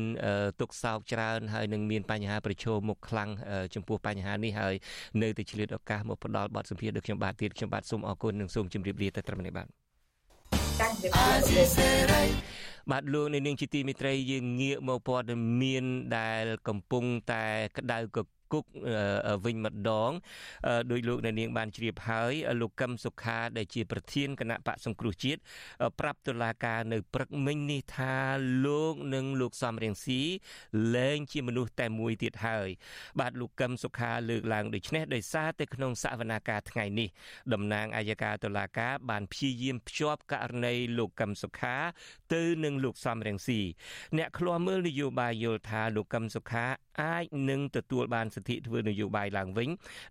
[0.61, 3.31] ទុកសោកច្រើនហើយនឹងមានបញ្ហាប្រឈមមុខខ្លាំង
[3.75, 4.75] ចំពោះបញ្ហានេះហើយ
[5.23, 9.69] នៅតែឆ្លៀតឱកាសមកផ្ដល់បទសម្ភាសន៍ដល់ខ្ញុំបាទទៀតខ្ញុំបាទសូមអរគុណនិងសូមជម្រាបលាតែត្រឹមនេះបាទ
[12.91, 15.25] បាទលោកនៅនាងជាទីមិត្តរីយើងងាកមកព័ត៌
[15.63, 15.85] មាន
[16.19, 17.45] ដែលកំពុងតែ
[17.79, 18.19] ក្តៅក
[18.53, 18.65] គុក
[19.45, 20.13] វិញម្ដង
[20.91, 25.41] ដោយលោកអ្នកនាងបានជ្រាបហើយលោកកឹមសុខាដែលជាប្រធានគណៈបកសង្គ្រោះជាតិ
[26.01, 28.15] ប្រាប់តុលាការនៅព្រឹកមិញនេះថា
[28.67, 30.21] លោកនិងលោកសំរៀងស៊ី
[30.97, 32.69] លែងជាមនុស្សតែមួយទៀតហើយ
[33.21, 37.09] បាទលោកកឹមសុខាលើកឡើងដូចនេះដោយសារតែក្នុងសវនាការថ្ងៃនេះ
[37.53, 41.77] តំណាងអัยការតុលាការបានព្យាយាមភ្ជាប់ករណីលោកកឹមសុខា
[42.35, 43.61] ទៅនឹងលោកសំរៀងស៊ី
[44.19, 46.67] អ្នកឃ្លាំមើលនយោបាយយល់ថាលោកកឹមសុខា
[47.03, 49.69] អាចនឹងទទួលបានសិទ្ធិធ្វើនយោបាយឡើងវិញ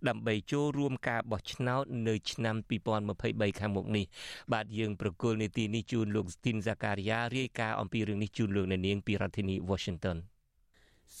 [0.08, 2.56] ដើម្បីចូលរួមការបោះឆ្នោតនៅឆ្នាំ
[3.08, 4.04] 2023ខាងមុខនេះ
[4.52, 10.16] បាទយើងប្រកុលនីតិនេះជូនលោកស្ទីនហ្សាការីយ៉ារាយការណ៍អំពីរឿងនេះជូនលោកអ្នកនាងពីរដ្ឋធានី Washington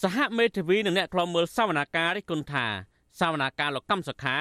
[0.02, 2.66] សហមេធាវីនិងអ្នកខ្លំមើលសវនាការរិះគន់ថា
[3.20, 4.36] សវនាការលោកកម្មសខា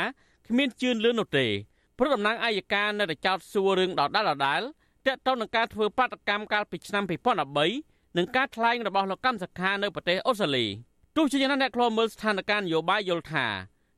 [0.47, 1.47] គ្មានជឿនលឿននោះទេ
[1.97, 4.61] ព្រោះតំណាងអัยការនៅតែចោទសួររឿងដដាលដដាល
[5.05, 7.03] ទាក់ទងនឹងការធ្វើបាតកម្មកាលពីឆ្នាំ
[7.59, 10.65] 2013និងការថ្លែងរបស់លោកកម្មសខានៅប្រទេសអូស្ត្រាលី
[11.19, 13.45] ទោះជាយ៉ាងណាអ្នកខ្លោមើលស្ថានភាពនយោបាយយល់ថា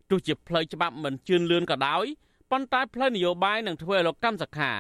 [0.10, 2.06] ទោះជាផ្លូវច្បាប់មិនជឿនលឿនក៏ដោយ
[2.52, 4.72] ប៉ុន្តែផ្លូវនយោបាយនឹងធ្វើឲ្យលោកកម្មសខា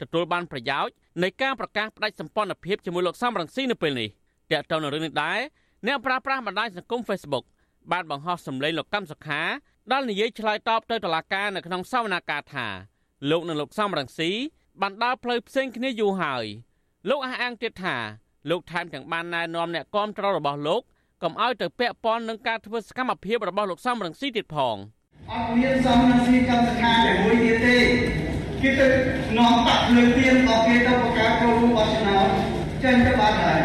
[0.00, 4.08] ទទួលបានប្រយោជន៍នៃការប្រកាសផ្ដាច់សម្ព័ន្ធភាពជាមួយលោកសំរងស៊ីនៅពេលនេះ
[4.52, 5.40] តើតើនៅរឿងនេះដែរ
[5.86, 7.44] អ្នកប្រាស្រ័យបណ្ដាញសង្គម Facebook
[7.92, 9.40] បានបង្ហោះសម្លេងលោកកម្មសខា
[9.92, 12.66] ដែលនិយាយឆ្លើយតបទៅតុលាការនៅក្នុងសវនាការថា
[13.30, 14.30] លោកនិងលោកសំរងស៊ី
[14.80, 16.44] បានដើរផ្លូវផ្សេងគ្នាយូរហើយ
[17.08, 17.96] លោកអះអាងទៀតថា
[18.50, 20.82] លោកថែមទាំងបានណែនាំអ្នកគាំទ្ររបស់លោក
[21.22, 24.76] កុំឲ្យទៅពាក់ព័ន្ធនឹងការធ្វើសកម្មភាពរបស់លោកសំរងស៊ីទៀតផង
[25.30, 27.76] អត់មានសំរងស៊ីកម្មសខាតែមួយទៀតទេ
[28.62, 28.86] គេទៅ
[29.38, 32.28] នាំបាក់លើទៀនរបស់គេទៅបង្កើតចូលរួមបោះឆ្នោត
[32.82, 33.60] ចេញទៅបាត់ហើយ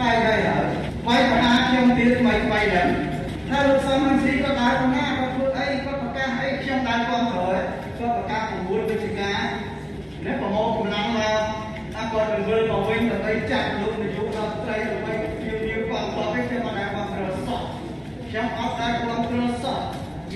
[0.00, 0.64] បែរហើយហើយ
[1.06, 2.88] វាយប្រហារខ្ញុំទៀតថ្មីថ្មីហ្នឹង
[3.48, 7.64] ថាលោកសំរងស៊ីក៏ដើរទៅណាក៏ធ្វើអីក៏ប្រកាសអីខ្ញុំដើរគ្រប់គ្រង
[7.98, 9.34] ក៏ប្រកាស9វិច្ឆិកា
[10.24, 11.40] នេះប្រមូលកម្លាំងមក
[11.94, 15.30] ថាគាត់នឹងវិលមកវិញដើម្បីចាត់លោកនាយករដ្ឋមន្ត្រីដើម្បី
[18.30, 19.80] ខ្ញុំអត់ដែរគ្រប់គ្រងសោះ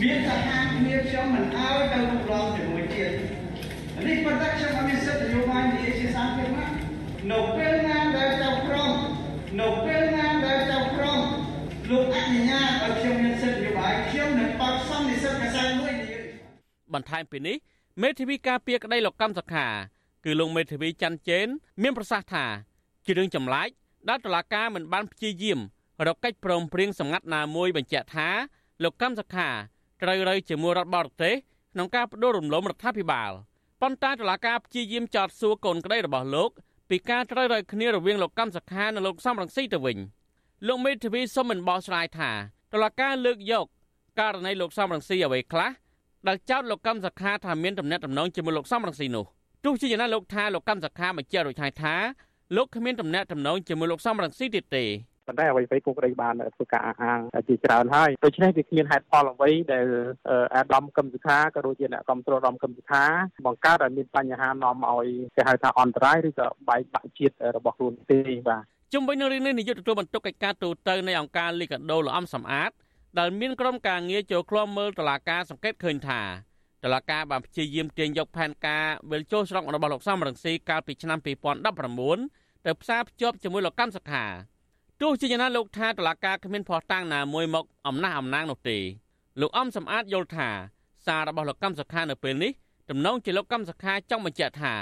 [0.03, 3.11] មានតែហាងគ្នាខ្ញុំមិនអើទៅរុករងជាមួយទៀត
[4.07, 6.73] នេះប៉ុន្តែខ្ញុំអត់មានសិទ្ធិនយោបាយនិយាយជាសាធារណៈ
[7.33, 8.93] នៅពេលណាដែលចៅក្រម
[9.61, 11.21] នៅពេលណាដែលចៅក្រម
[11.91, 16.23] លោកអនុញ្ញាតឲ្យខ្ញុំមានសិទ្ធិនយោបាយខ្ញុំនឹងបកសំនិស្សិតកសាមួយនិយាយ
[16.95, 17.57] បន្ថែមពីនេះ
[18.03, 19.67] មេធាវីការពារក្តីលោកកម្មសខា
[20.25, 21.47] គឺលោកមេធាវីច័ន្ទជេន
[21.83, 22.45] មានប្រសាសន៍ថា
[23.05, 23.69] ជារឿងចម្លែក
[24.09, 25.61] ដែលតុលាការមិនបានព្យាយាម
[26.07, 28.29] រកកិច្ចព្រមព្រៀងសម្ងាត់ណាមួយបញ្ជាក់ថា
[28.83, 29.49] លោកកម្មសខា
[30.03, 31.35] ត្រូវរើជាមួយរដ្ឋបរទេស
[31.73, 33.33] ក្នុងការបដូររំលំរដ្ឋាភិបាល
[33.83, 36.51] ប៉ុន្តែតុលាការព្យាយាមចោទសួរកូនក្តីរបស់លោក
[36.91, 39.99] ពីការត្រូវរើគ្នារវាងលោកកម្មសខានិងលោកសំរងស៊ីទៅវិញ
[40.67, 42.31] លោកមេធាវីសុំមិនបោះឆ្លើយថា
[42.73, 43.67] តុលាការលើកយក
[44.21, 45.71] ករណីលោកសំរងស៊ីអ្វីខ្លះ
[46.27, 49.25] ដែលចោទលោកកម្មសខាថាមានទំនាក់ទំនងជាមួយលោកសំរងស៊ីនោះ
[49.65, 51.95] ទោះជាយ៉ាងណាលោកថាលោកកម្មសខាបញ្ជាក់រួចហើយថា
[52.57, 54.85] លោកគ្មានទំនាក់ទំនងជាមួយលោកសំរងស៊ីទៀតទេ
[55.27, 59.87] ប៉ុន្តែអ្វីៗពុកម្រៃបានធ្វើការអះអាងជាច្រើនហើយដូច្នេះវាគ្មានហេតុផលអ្វីដែល
[60.55, 63.05] អាដាមកឹមសុខាក៏ដូចជាអ្នកគ្រប់គ្រងអាដាមកឹមសុខា
[63.47, 65.07] បង្កើតឲ្យមានបញ្ហានាំឲ្យ
[65.37, 72.71] គេហៅថាអន្តរាយឬក៏បែកបាក់ជាតិរបស់ខ្លួនទេបាទជុំវិញនឹងរឿងនេះនាយកទទួលបន្ទុកកិច្ចការទូតនៃអង្គការលីកាដូលំសំអាត
[73.19, 76.23] ដែលមានក្រុមការងារចូលឃ្លាំមើលតឡាការសង្កេតឃើញថា
[76.85, 81.19] តឡាការបានព្យាយាមទាញយកផែនការវិលចូលស្រុករបស់លោកសំរងស៊ីកាលពីឆ្នាំ
[81.83, 84.25] 2019ទៅផ្សារភ្ជាប់ជាមួយលោកកម្មសខា
[85.03, 88.79] ទោះជាយ៉ាងណាលោកថាតឡាការគ្មានភ័ស្តុតាងណាមួយមកអំណះអំណាងនោះទេ
[89.41, 90.49] លោកអំសំអាតយល់ថា
[91.07, 92.53] សាររបស់លោកកម្មសខានៅពេលនេះ
[92.91, 94.75] ទំនងជាលោកកម្មសខាចង់បញ្ជាក់ថា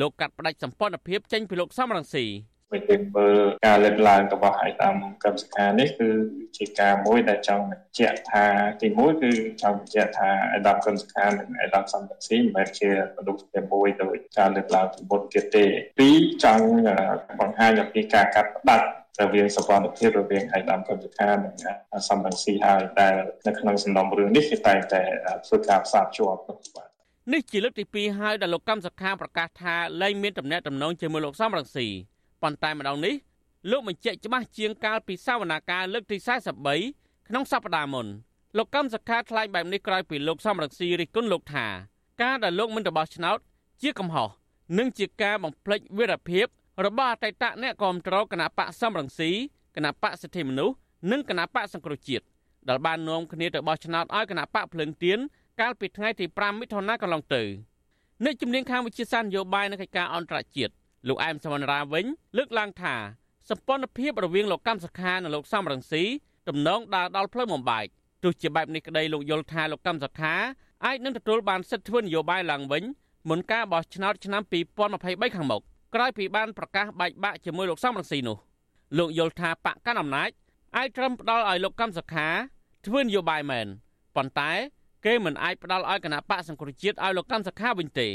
[0.00, 2.24] លោកកាត់ផ្តាច់សម្ព័ន្ធភាពចេញពីលោកសំរងស៊ី
[2.72, 6.08] វិញយើងមើលការលើកឡើងរបស់ឯកឧត្តមកម្មសខានេះគឺ
[6.56, 8.44] ជាការមួយដែលចង់បញ្ជាក់ថា
[8.82, 9.30] ទីមួយគឺ
[9.62, 15.64] ចង់បញ្ជាក់ថាឯកឧត្តមកម្មសខានិងឯកឧត្តមសំរងស៊ីមិនមែនជាមនុស្សតែមួយដោយការលើកឡើងពីមុនទៀតទេ
[15.98, 16.66] ពីរចង់
[17.40, 18.86] បង្ហាញអំពីការកាត់ផ្តាច់
[19.22, 21.54] រវាងសកម្មភាពរវាងឯកឧត្តមកម្មការនិង
[22.08, 23.14] សំរងស៊ីហើយដែល
[23.46, 25.02] នៅក្នុងសំណុំរឿងនេះគឺតែងតែ
[25.46, 26.40] ធ្វើការផ្សារភ្ជាប់
[26.76, 26.88] បាទ
[27.32, 31.86] នេះជាលើកទី2ហើយដែលលោកកម្មសខាប្រកាសថាលែងមានតំណែងតំណងជាមួយលោកសំរងស៊ី
[32.42, 33.14] ប៉ុន្តែម្ដងនេះ
[33.70, 36.16] លោកបញ្ជាក់ច្បាស់ជាងកាលពីសវនាការលើកទី
[36.72, 38.06] 43ក្នុងសប្តាហ៍មុន
[38.56, 41.66] លោកកម្មសខាថ្លែងបែបនេះក្រោយពីលោកសំរងស៊ីរិះគន់លោកថា
[42.22, 43.38] ការដែលលោកមិនទៅបោះឆ្នោត
[43.82, 44.28] ជាកំហុស
[44.78, 46.46] និងជាការបំភ្លេចវីរភាព
[46.82, 49.30] របស់អតីតអ្នកគាំទ្រគណៈបកសំរងស៊ី
[49.76, 50.74] គណៈបកសិទ្ធិមនុស្ស
[51.10, 52.24] និងគណៈបកសង្គ្រោះជាតិ
[52.68, 55.18] ដែលបាននាំគ្នាទៅបោះឆ្នោតឲ្យគណៈបកភ្លើងទៀន
[55.60, 57.42] កាលពីថ្ងៃទី5មិថុនាកន្លងទៅ
[58.24, 60.72] អ្នកជំនាញខាងវិទ្យាសាស្ត្រនយោបាយនិងកិច្ចការអន្តរជាតិ
[61.08, 62.04] លោកអែមសមនរាវិញ
[62.36, 62.94] លើកឡើងថា
[63.48, 66.02] សម្ព័ន្ធភាពរវាងលោកកម្មសខានិងលោកសំរងស៊ី
[66.48, 67.86] ទំនងដើរដល់ផ្លូវបំបែក
[68.22, 70.34] ទោះជាបែបនេះក្តីលោកយល់ថាលោកកម្មសខា
[70.84, 72.84] អាចនឹងទទួលបានសិទ្ធិធ្វើនយោបាយឡើងវិញ
[73.28, 74.42] មុនការបោះឆ្នោតឆ្នាំ
[74.88, 75.62] 2023ខាងមុខ
[75.94, 78.36] ក្រោយពីបានប្រកាសបែកបាក់ជាមួយលោកសំរងស៊ីនោះ
[78.98, 80.30] លោកយល់ថាបកកណ្ដាលអំណាច
[80.76, 82.28] អាចត្រឹមផ្ដល់ឲ្យលោកកម្មសខា
[82.86, 83.66] ធ្វើនយោបាយមែន
[84.16, 84.50] ប៉ុន្តែ
[85.04, 88.08] គេមិនអាចផ្ដល់ឲ្យគណៈបកសង្គ្រោះជាតិឲ្យលោកកម្មសខាវិញទេ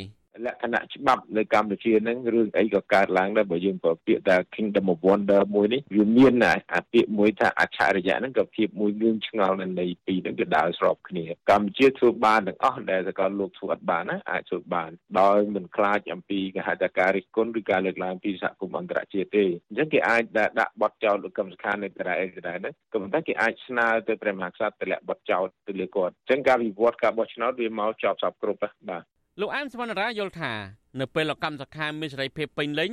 [0.46, 6.34] លក្ខណៈច្បាប់នៅកម្ពុជាហ្នឹងរឿងអីក៏កើតឡើងដែរបើយើងប្រើពាក្យថា Kingdom of Wonder មួយនេះវាមាន
[6.74, 29.04] អាពាក្យមួយថាអច្ឆរិយៈហ្នឹងក៏ភាពមួយងឿងឆ្ងល់នៅនៃពីរហ្នឹងក៏ដើរស្របគ្នាកម្ពុជាធ្វើបានទាំងអស់ដែលសកលលោកធ្វើអត់បានណាអាចធ្វើបានដោយមិនខ្លាចអំពីគេហៅថាការរិះគន់ឬការលើកឡើងពីសហគមន៍អន្តរជាតិទេអញ្ចឹងគេអាចដាក់បទចោទលោកកឹមសុខានៅតែអីក៏ដែរហ្នឹងក៏ប៉ុន្តែគេអាចស្នើទៅព្រះមហាក្សត្រទម្លាក់បទចោទទៅលើគាត់អញ្ចឹងការវិវត្តការបោះឆ្នោតវាមកចប់សពគ្រប់បាទ
[29.38, 30.52] លោកអែមសវណ្ណរាយល់ថា
[31.00, 32.92] នៅពេលលោកកម្មសខាមានសេរីភាពពេញលេញ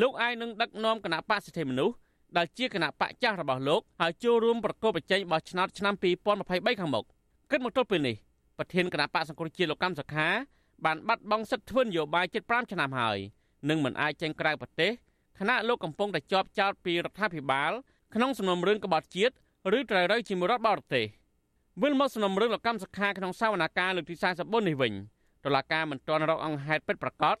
[0.00, 1.94] លោកអាចនឹងដឹកនាំគណៈបកសិទ្ធិមនុស្ស
[2.36, 7.04] ដែលជាគណៈបកចាស់របស់លោកហើយចូលរួមប្រកបប្រជែងបោះឆ្នោតឆ្នាំ2023ខាងមុខ
[7.50, 8.16] គិតមកទល់ពេលនេះ
[8.58, 10.28] ប្រធានគណៈបកសង្គ្រោះជាតិលោកកម្មសខា
[10.84, 13.18] បានបាត់បង់សិទ្ធិធ្វើនយោបាយជិត5ឆ្នាំហើយ
[13.68, 14.92] នឹងមិនអាចចេញក្រៅប្រទេស
[15.38, 17.72] ខណៈលោកកំពុងតែជាប់ចោតពីរដ្ឋាភិបាល
[18.14, 19.34] ក្នុងសំណុំរឿងក្បត់ជាតិ
[19.78, 21.06] ឬត្រូវរើជាមួយរដ្ឋបរទេស
[21.82, 24.92] វិលមកសំណុំរឿងលោកកម្មសខាក្នុងសវនកម្មលើកទី44នេះវិញ
[25.44, 27.36] តុលាការមិនទាន់រកអង្គហេតុពិតប្រាកដ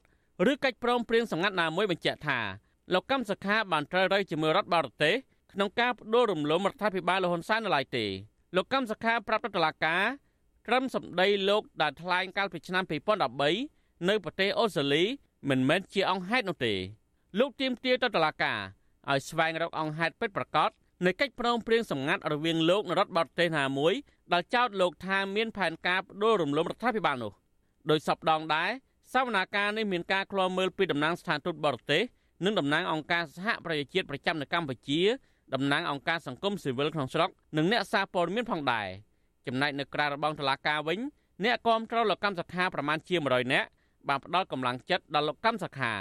[0.50, 2.38] ឬកិច្ចព្រមព្រៀងសម្ងាត់ណាមួយបញ្ជាក់ថា
[2.92, 5.14] លោកកម្មសខាបានត្រូវរើជាមួយរដ្ឋបរទេស
[5.52, 8.04] ក្នុងការបដូររំលំរដ្ឋាភិបាលលហ៊ុនសែននៅឡើយទេ
[8.56, 10.02] លោកកម្មសខាប្រាប់តុលាការ
[10.66, 12.84] ត្រឹមសម្ដីលោកដែលថ្លែងកាលពីឆ្នាំ
[13.46, 15.04] 2013នៅប្រទេសអូស្ត្រាលី
[15.50, 16.74] មិនមែនជាអង្គហេតុនោះទេ
[17.38, 18.58] លោកទាមទារទៅតុលាការ
[19.10, 20.70] ឲ្យស្វែងរកអង្គហេតុពិតប្រាកដ
[21.06, 23.94] នៃកិច្ចព្រមព្រៀងសម្ងាត់រវាងលោកនិងរដ្ឋបរទេសណាមួយ
[24.32, 27.32] ដែលចោទលោកថាមានផែនការបដូររំលំរដ្ឋាភិបាលនោះ
[27.90, 28.70] ដោយសពដងដែរ
[29.12, 32.02] សវនាការនេះមានការឃ្លាំមើលពីតំណាងស្ថានទូតបរទេស
[32.44, 35.00] និងតំណាងអង្គការសហប្រជាជាតិប្រចាំនៅកម្ពុជា
[35.54, 38.86] តំណាងអង្គការសង្គមស៊ីវិលក្នុងស្រុកនិងអ្នកសារព័ត៌មានផងដែរ
[39.46, 40.98] ចំណែកនៅក្រៅរបងតុលាការវិញ
[41.44, 43.68] អ្នកគាំទ្រលោកកម្មសខាប្រមាណជា100នាក់
[44.08, 45.92] បានផ្ដល់កម្លាំងចិត្តដល់លោកកម្មសខា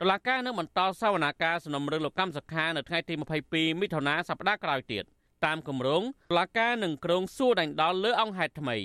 [0.00, 3.14] តុលាការនឹងបន្តសវនាការសំណុំរឿងលោកកម្មសខានៅថ្ងៃទី
[3.48, 5.04] 22មិថុនាសប្តាហ៍ក្រោយទៀត
[5.44, 8.76] តាមគម្រោងតុលាការនឹងក្រុងសួរដេញដោលលើអង្គហេតុថ្មី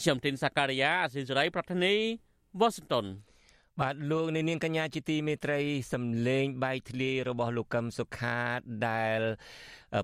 [0.00, 1.94] ខ្ញុំទីនសាការីយ៉ាអស៊ីសេរីប្រធានី
[2.60, 3.06] វ៉ាស៊ីនតោន
[3.80, 5.60] បាទលោកនាងកញ្ញាជាទីមេត្រី
[5.92, 8.38] សំលេងបែកធ្លាយរបស់លោកកឹមសុខា
[8.88, 9.20] ដែល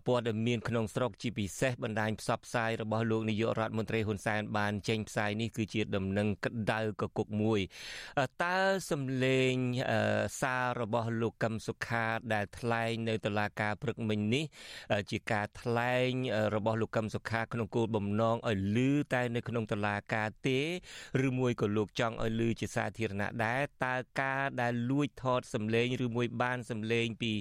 [0.07, 7.61] ព័ត៌មានក្នុងស្រុកជាពិសេសបណ្ដាញផ្សព្វផ្សាយរបស់លោកនាយករដ្ឋមន្ត្រីហ៊ុនសែនបានចេញផ្សាយនេះគឺជាដំណឹងក្តៅកគុកមួយ
[8.45, 8.59] តើ
[8.91, 9.55] សំលេង
[10.41, 14.45] សាររបស់លោកកឹមសុខាដែលថ្លែងនៅតុលាការព្រឹកមិញនេះ
[15.11, 16.11] ជាការថ្លែង
[16.55, 20.61] របស់លោកកឹមសុខាក្នុងគោលបំណងឲ្យលឺតែនៅក្នុងតុលាការទេ
[21.27, 27.33] ឬមួយក៏លោកចង់ឲ្យលឺជាសាធារណៈដែរតើការដែលលួចថតសំលេងឬមួយបានសំលេងពី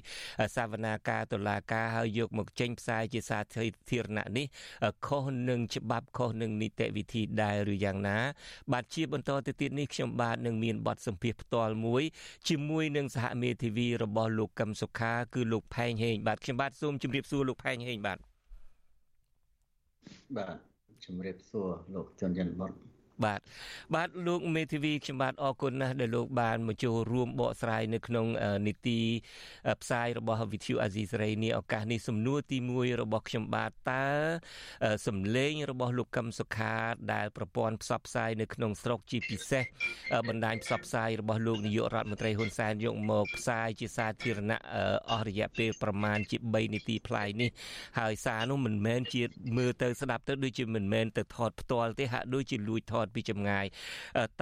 [0.56, 3.40] សវនាការតុលាការហើយយកមកចេញផ្សាយជាសា
[3.90, 4.46] ធារណៈនេះ
[5.08, 8.18] ខុសនឹងច្បាប់ខុសនឹងនីតិវិធីដែរឬយ៉ាងណា
[8.72, 12.04] បាទជាបន្តទៅទៀតនេះខ្ញុំបាទនឹងមានបទសម្ភាសផ្ទាល់មួយ
[12.50, 18.18] ជាមួយនឹងសហមេធាវីរបស់លោកកឹមសុខាគឺលោកផែងហេងបាទខ្ញុំបាទសូមជម្រាបសួរលោកផែងហេងបាទ
[20.38, 20.56] បាទ
[21.06, 22.93] ជម្រាបសួរលោកច័ន្ទច័ន្ទបុត្រ
[23.26, 23.40] បាទ
[23.96, 28.26] បាទលោកមេធាវីខ្ញុំបាទអរគុណណាស់ដែលលោកបានមកចូលរួមបកស្រាយនៅក្នុង
[28.68, 29.00] នីតិ
[29.82, 34.06] ផ្សាយរបស់វិទ្យុអាស៊ីសេរីនេះឱកាសនេះសំណួរទី1របស់ខ្ញុំបាទតើ
[35.08, 36.76] សំឡេងរបស់លោកកឹមសុខា
[37.14, 39.64] ដែលប្រព័ន្ធផ្សព្វផ្សាយនៅក្នុងស្រុកជាពិសេស
[40.28, 44.60] បណ្ដាញផ្សព្វផ្សាយរបស់លោកនាយករដ្ឋមន្ត្រីហ៊ុនសែនយកមកផ្សាយជាសាធារណៈ
[45.12, 47.50] អស់រយៈពេលប្រមាណជា3នាទីប្លាយនេះ
[48.00, 49.24] ហើយសារនោះមិនមែនជា
[49.58, 53.66] មើលទៅស្ដាប់ទៅដូចជាមិនមែនទៅថតផ្ទាល់ទេហាក់ដូចជាលួចថតពីចម្ងាយ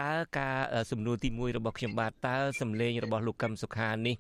[0.02, 0.58] តើការ
[0.92, 4.16] សំណួរទី1របស់ខ្ញុំបាទតើសម្លេងរបស់លោកកឹមសុខានេះ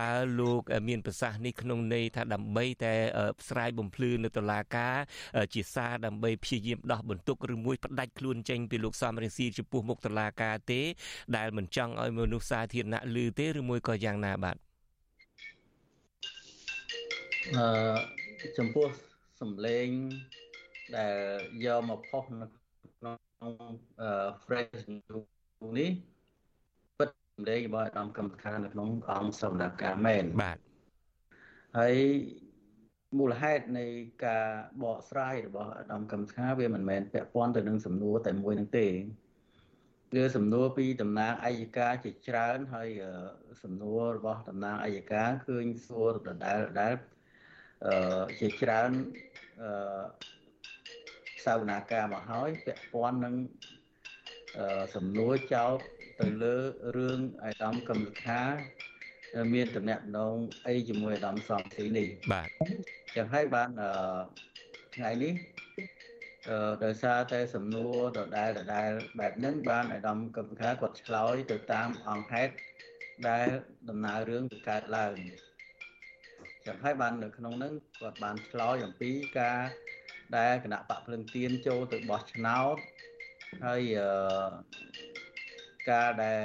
[0.00, 0.10] តើ
[0.40, 2.94] លោកមានប្រសាសន៍នេះក្នុងន័យថាដើម្បីតែ
[3.48, 4.96] ស្រាយបំភ្លឺនៅតុលាការ
[5.54, 10.80] ជាសារដើម្បីព្យាយាមដោះបន្ទុកឬមួយផ្ដាច់ខ្លួនចេញពីលោកសំរងស៊ីចំពោះមុខតុលាការទេ
[11.36, 14.56] ដែលមិនចង់ឲ្យមនុស្សសាធារណៈឮទេឬមួយក៏យ៉ាងណាបាទ
[17.56, 18.86] អឺចំពោះ
[19.40, 19.88] សម្លេង
[20.96, 21.16] ដែល
[21.64, 22.46] យកមកផុសនៅ
[22.96, 23.74] ក្នុង ក្នុង
[24.44, 24.84] phrase
[25.78, 25.90] នេះ
[26.98, 30.58] ពិតសម្លេងរបស់អាដាមកម្មខានៅក្នុងអង្គសវនកម្មមែនបាទ
[31.78, 31.96] ហើយ
[33.18, 33.86] មូលហេតុនៃ
[34.26, 34.46] ការ
[34.82, 38.88] បកស្រាយរបស់អាដាមកម្មខាវាមិនមែនពាក់ព័ន្ធទៅនឹងសំណួរតែមួយនឹងទេ
[40.14, 42.88] វាសំណួរពីតំណាងអัยការជាច្រើនហើយ
[43.62, 46.94] សំណួររបស់តំណាងអัยការឃើញសួរដដែលដែល
[47.84, 48.90] អឺជាច្រើន
[49.62, 49.70] អឺ
[51.44, 53.34] សវនាការមកហើយពាក់ព័ន្ធនឹង
[54.94, 55.78] សំណួរចោទ
[56.20, 56.56] ទៅលើ
[56.96, 58.42] រឿងអាយដាមកម្មលខា
[59.54, 62.48] មានតំណែងអីជាមួយអាដាមសំស៊ីនេះបាទ
[63.16, 63.68] ចឹងហើយបាន
[64.96, 65.34] ថ្ងៃនេះ
[66.48, 72.52] អឺដោយសារតែសំណួរដដែលដដែលបែបហ្នឹងបានអាដាមកម្មលខាគាត់ឆ្លើយទៅតាមអង្គហេតុ
[73.28, 73.48] ដែល
[73.88, 75.14] ដំណើររឿងទៅកើតឡើង
[76.66, 79.60] ចឹងហើយបាននៅក្នុងហ្នឹងគាត់បានឆ្លើយអំពីការ
[80.36, 82.76] ដែលគណៈបកភ្លឹងទៀនចូលទៅបោះឆ្នោត
[83.64, 84.50] ហើយអឺ
[85.90, 86.42] ការដែល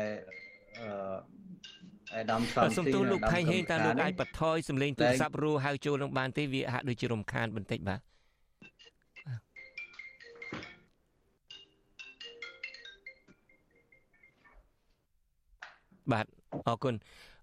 [0.80, 0.88] អឺ
[2.16, 8.02] អាដាមសំស៊ីសំទោសលោកផែងហេងតើលោកអាចបថយសំឡេងទូរស័ព្ទរੂហៅចូលនឹងបានទេវាហាក់ដូចជារំខានបន្តិចបាទ
[16.12, 16.26] បាទ
[16.68, 16.96] អរគុណ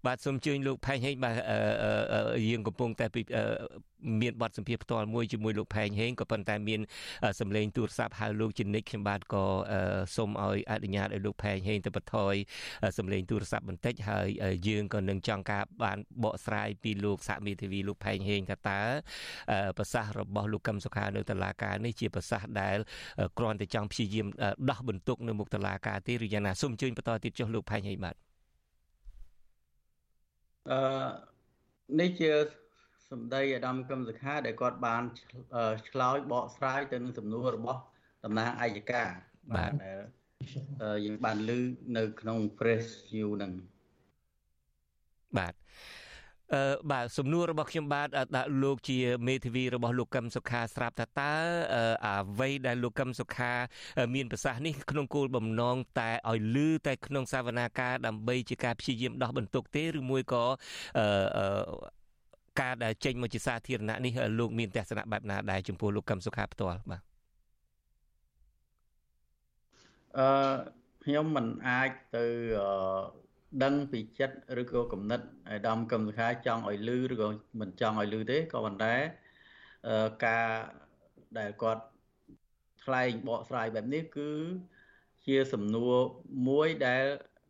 [0.07, 1.35] បាទសូមជឿលោកផែងហេងបាទ
[2.49, 3.07] យើងកំពុងតែ
[4.23, 6.81] មានបទសម្ភាសផ្ទាល់មួយជាមួយលោកផែងហេងក៏ប៉ុន្តែមាន
[7.41, 9.45] សម្លេងទូរស័ព្ទហៅលោកជនិតខ្ញុំបាទក៏
[10.17, 12.35] សូមឲ្យអនុញ្ញាតឲ្យលោកផែងហេងទៅបន្ថយ
[12.99, 14.29] សម្លេងទូរស័ព្ទបន្តិចហើយ
[14.69, 18.81] យើងក៏នឹងចង់ការបានបកស្រាយពីលោកសាមីធីវីលោកផែងហេងថាតើ
[19.79, 22.77] ប្រសាសន៍របស់លោកកឹមសុខានៅតុលាការនេះជាប្រសាសន៍ដែល
[23.39, 24.27] គ្រាន់តែចង់ព្យាយាម
[24.71, 28.24] ដោះបន្ទុកនៅមុខតុលាការទេឬយ៉ាងណាសូមអញ្ជើញបន្តទៀតចុះលោកផែងហេងបាទ
[30.71, 30.81] អឺ
[32.01, 32.33] នេះជា
[33.11, 35.03] សម្ដីអាដាមកឹមសុខាដែលគាត់បាន
[35.89, 37.81] ឆ្លើយបកស្រាយទៅនឹងសំណួររបស់
[38.25, 39.11] តំណាងអัยការ
[39.53, 39.73] បាទ
[41.05, 41.61] យើងបានលើ
[41.99, 43.74] នៅក្នុង press view ហ្នឹងបាទអឺ
[46.93, 51.35] បាទសំណួររបស់ខ្ញុំបាទដាក់លោកជាមេធាវីរបស់លោកកឹមសុខាស្រាប់ថាតើ
[52.07, 53.53] អ្វីដែលលោកកឹមសុខា
[54.15, 60.45] មានប្រសាសន៍នេះក្នុងគោលបំណងតែឲ្យលឺតែក្នុងសវនាការដើម្បីជាការព្យាយាមដោះបន្ទុកទេឬមួយក៏
[60.99, 62.05] អឺ
[62.61, 67.03] ការដែលចេញមកជាសាធារណៈនេះលោកមានទស្សនៈបែបណាដែរចំពោះលោកកឹមសុខាផ្ទាល់បាទ
[70.19, 70.29] អឺ
[71.05, 72.25] ខ្ញុំមិនអាចទៅ
[72.61, 73.24] អឺ
[73.63, 77.29] ដឹងពីចិត្តឬក៏គំនិតអាដាមកឹមសុខាចង់ឲ្យលឺឬក៏
[77.61, 78.95] មិនចង់ឲ្យលឺទេក៏ប៉ុន្តែ
[80.25, 80.49] ការ
[81.39, 81.83] ដែលគាត់
[82.85, 84.31] ថ្លែងបកស្រាយបែបនេះគឺ
[85.27, 85.95] ជាសំណួរ
[86.49, 87.05] មួយដែល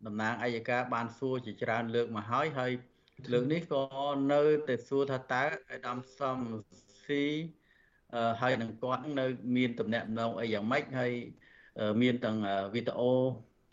[0.06, 2.72] តំណាងអัยការបានសួរជាច្រើនលើកមកហើយហើយ
[3.32, 3.82] លើកនេះក៏
[4.32, 6.38] នៅតែសួរថាតើអាដាមសំ
[7.04, 7.24] ស៊ី
[8.40, 11.12] ហើយនឹងគាត់នៅ មានតំណែងអីយ៉ាងម៉េចហើយ
[12.02, 12.36] មានទាំង
[12.74, 13.12] វីដេអូ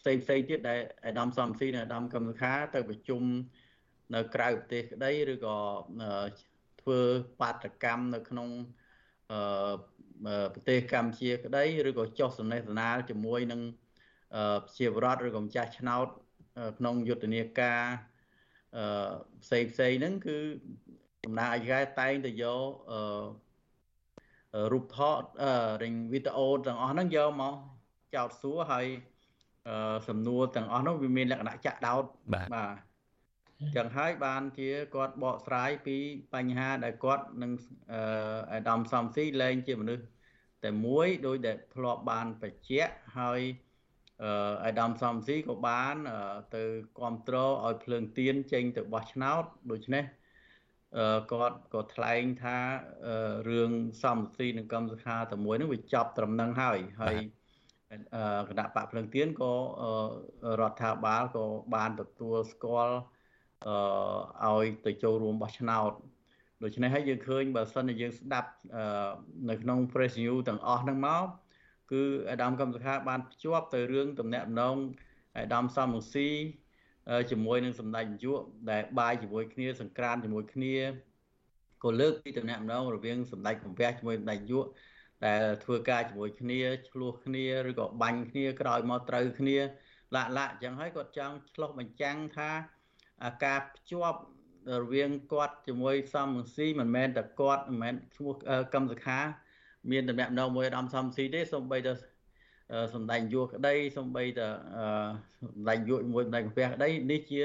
[0.01, 3.23] ផ្សេងផ្សេងទៀតដែលអាដាមសំស៊ីនិងអាដាមកំសខាទៅប្រជុំ
[4.15, 5.57] នៅក្រៅប្រទេសក្តីឬក៏
[6.81, 6.99] ធ្វើ
[7.41, 8.49] បាតកម្មនៅក្នុង
[10.53, 13.61] ប្រទេសកម្ពុជាក្តីឬក៏ចុះសំណេះសំណាលជាមួយនឹង
[14.77, 16.07] ជាបរដ្ឋឬក៏ម្ចាស់ឆ្នោត
[16.77, 17.81] ក្នុងយុទ្ធនាការ
[19.43, 20.37] ផ្សេងផ្សេងហ្នឹងគឺ
[21.25, 22.69] ដំណើរអាយកាតែងតែយក
[24.73, 25.21] រូបថត
[25.83, 27.55] រេងវីដេអូទាំងអស់ហ្នឹងយកមក
[28.15, 28.85] ចោតសួរហើយ
[30.07, 32.75] សំណួរទាំងអស់នោះវាមានលក្ខណៈចាក់ដោតបាទ
[33.75, 35.97] ចឹងហើយបានជាគាត់បកស្រាយពី
[36.33, 37.51] បញ្ហាដែលគាត់នឹង
[38.53, 40.03] អាដាមសំស៊ីលែងជាមនុស្ស
[40.63, 43.41] តែមួយដោយដែលធ្លាប់បានបច្ចៈហើយ
[44.65, 45.95] អាដាមសំស៊ីក៏បាន
[46.55, 46.63] ទៅ
[46.97, 50.03] គ្រប់គ្រងឲ្យភ្លើងទៀនចេញទៅបោះឆ្នោតដូច្នេះ
[51.31, 52.57] គាត់ក៏ថ្លែងថា
[53.49, 53.71] រឿង
[54.03, 57.15] សំស៊ីនិងកម្មសខាតែមួយនឹងវាចប់ត្រឹមនឹងហើយហើយ
[58.49, 59.53] គណៈបកភ្លឹងទៀនក៏
[60.61, 62.97] រដ្ឋាភិបាលក៏បានទទួលស្គាល់
[64.43, 65.91] អឺឲ្យទៅចូលរួមបោះឆ្នោត
[66.63, 68.51] ដូច្នេះហើយយើងឃើញបើសិនជាយើងស្ដាប់
[69.49, 71.25] នៅក្នុង press news ទាំងអស់ហ្នឹងមក
[71.91, 74.75] គឺអាដាមកំសខាបានភ្ជាប់ទៅរឿងតំណែងម្ដង
[75.37, 76.29] អាដាមសំរងស៊ី
[77.31, 80.75] ជាមួយនឹងសម្ដេចនាយកដែលបាយជាមួយគ្នាសង្ក្រានជាមួយគ្នា
[81.83, 84.65] ក៏លើកពីតំណែងម្ដងរវាងសម្ដេចកំពះជាមួយសម្ដេចនាយក
[85.25, 89.57] ដែលធ្វើការជាមួយគ្នាឆ្លោះគ្នាឬក៏បាញ់គ្នាក្រោយមកត្រូវគ្នា
[90.15, 92.51] លាក់លាក់អញ្ចឹងហើយគាត់ចង់ឆ្លោះបញ្ចាំងថា
[93.45, 94.19] ការភ្ជាប់
[94.81, 98.33] រវាងគាត់ជាមួយសំរងស៊ីមិនមែនតែគាត់មិនមែនឈ្មោះ
[98.73, 99.19] កម្មសខា
[99.91, 101.93] មានតំណែងមួយអាដាមសំស៊ីទេសូម្បីតែ
[102.93, 104.47] សម្ដេចយុក្តីសូម្បីតែ
[105.41, 107.41] សម្ដេចយុមួយសម្ដេចកាពះក្តីនេះជា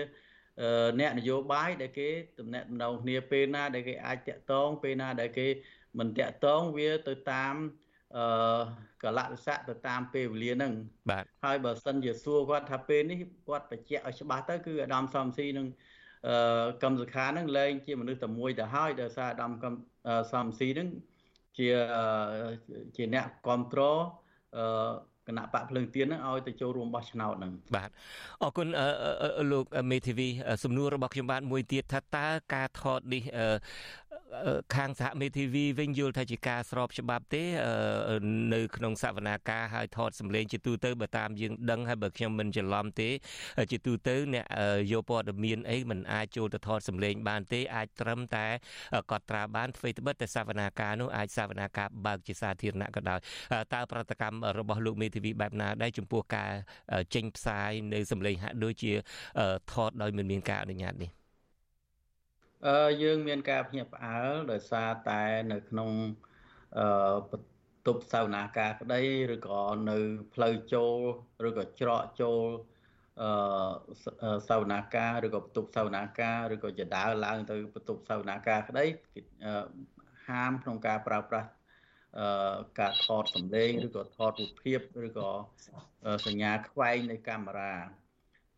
[1.00, 2.08] អ្នកនយោបាយដែលគេ
[2.38, 2.64] តំណែង
[3.02, 5.46] គ្នាពេលណាដែលគេអាចតាក់ទងពេលណាដែលគេ
[5.98, 7.54] មិនតាក់ទងវាទៅតាម
[8.16, 8.60] អឺ
[9.04, 10.72] កលៈទេសៈទៅតាមពេលវេលាហ្នឹង
[11.10, 15.66] បាទហើយបើសិនជាសួរគាត់ថាពេលនេះគាត់បញ្ជាក់ឲ្យច្បាស់ទៅគឺអាដាមសំស៊ីនឹង
[16.28, 19.52] អឺកម្មសខាហ្នឹងលែងជាមនុស្សតែមួយទៅហើយដោយសារអាដាម
[20.32, 20.88] សំស៊ីហ្នឹង
[21.58, 21.68] ជា
[22.96, 24.00] ជាអ្នកគ្រប់គ្រង
[24.56, 27.90] អឺគណៈបកភ្លើងទៀនហ្នឹងឲ្យទៅចូលរួមបោះឆ្នោតហ្នឹងបាទ
[28.42, 28.66] អរគុណ
[29.52, 30.28] លោកមេធាវី
[30.64, 33.22] សំណួររបស់ខ្ញុំបាទមួយទៀតថាតើការថតនេះ
[34.74, 37.44] ខាងសហមេធាវីវិញយល់ថាជាការស្របច្បាប់ទេ
[38.54, 43.10] នៅក្នុងសវនាការឲ្យថតសម្លេងជាទូទៅបើតាមយើងដឹងហើយបើខ្ញុំមិនច្រឡំទេ
[43.72, 44.44] ជាទូទៅអ្នក
[44.92, 48.46] យកព័ត៌មានអីមិនអាចចូលទៅថតសម្លេងបានទេអាចត្រឹមតែ
[49.10, 53.20] កត់ត្រាបានធ្វើត្បិតតែសវនាការនោះអាចសវនាការបើកជាសាធារណៈក៏ដោយ
[53.74, 56.52] តើប្រតិកម្មរបស់លោកមេធាវីបែបណាដែរចំពោះការ
[57.14, 58.92] ចេញផ្សាយនៅសម្លេងហាក់ដូចជា
[59.72, 61.10] ថតដោយមិនមានការអនុញ្ញាតនេះ
[62.64, 65.90] អឺយើងមានការភ្ញាក់ផ្អើលដោយសារតែនៅក្នុង
[66.78, 66.86] អឺ
[67.30, 69.02] បន្ទប់សាវនាការក្តី
[69.34, 69.98] ឬក៏នៅ
[70.34, 70.98] ផ្លូវចូល
[71.48, 72.44] ឬក៏ច្រកចូល
[73.22, 78.84] អឺសាវនាការឬក៏បន្ទប់សាវនាការឬក៏ចដើឡើងទៅបន្ទប់សាវនាការក្តី
[80.28, 81.50] ហាមក្នុងការប្រើប្រាស់
[82.18, 85.30] អឺការថតសម្លេងឬក៏ថតរូបភាពឬក៏
[86.26, 87.74] សញ្ញាខ្វែងនៃកាមេរ៉ា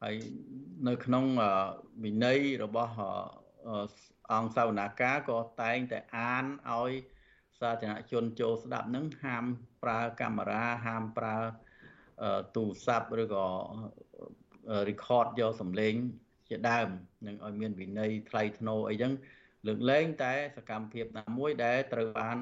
[0.03, 0.15] ហើយ
[0.89, 1.25] នៅក្នុង
[2.05, 2.95] វិន័យរបស់
[4.33, 6.93] អង្គសាវនាការក៏តែងតែអានឲ្យ
[7.61, 9.45] សាធារណជនចូលស្ដាប់នឹងហាម
[9.83, 11.37] ប្រើកាមេរ៉ាហាមប្រើ
[12.55, 13.47] ទូរស័ព្ទឬក៏
[14.89, 15.95] record យកសំឡេង
[16.49, 16.89] ជាដើម
[17.27, 19.13] នឹងឲ្យមានវិន័យថ្លៃថ្នូរអីចឹង
[19.67, 22.39] លើកលែងតែសកម្មភាពណាមួយដែលត្រូវបាន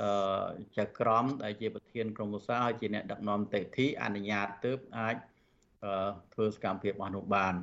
[0.00, 5.16] អឺចក្រមដែលជាប្រធានក្រុមឧស្សាហ៍ហើយជាអ្នកដឹកនាំតេធីអនុញ្ញាតទើបអាច
[6.34, 7.54] ធ្វើសកម្មភាពរបស់នោះបាន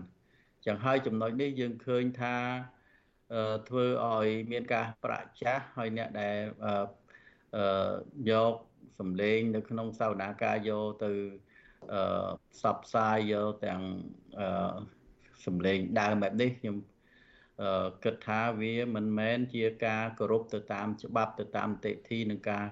[0.65, 2.35] ចឹងហើយចំណុចនេះយើងឃើញថា
[3.67, 6.37] ធ្វើឲ្យមានការប្រចាំហើយអ្នកដែល
[8.29, 8.53] យក
[8.99, 11.11] សម្លេងនៅក្នុងសវនាការយកទៅ
[12.53, 13.81] ផ្សព្វផ្សាយយកទាំង
[15.45, 16.75] សម្លេងដើមបែបនេះខ្ញុំ
[18.03, 22.65] គិតថាវាមិនមែនជាការគោរពទៅតាមច្បាប់ទៅតាមតិធិនឹងការ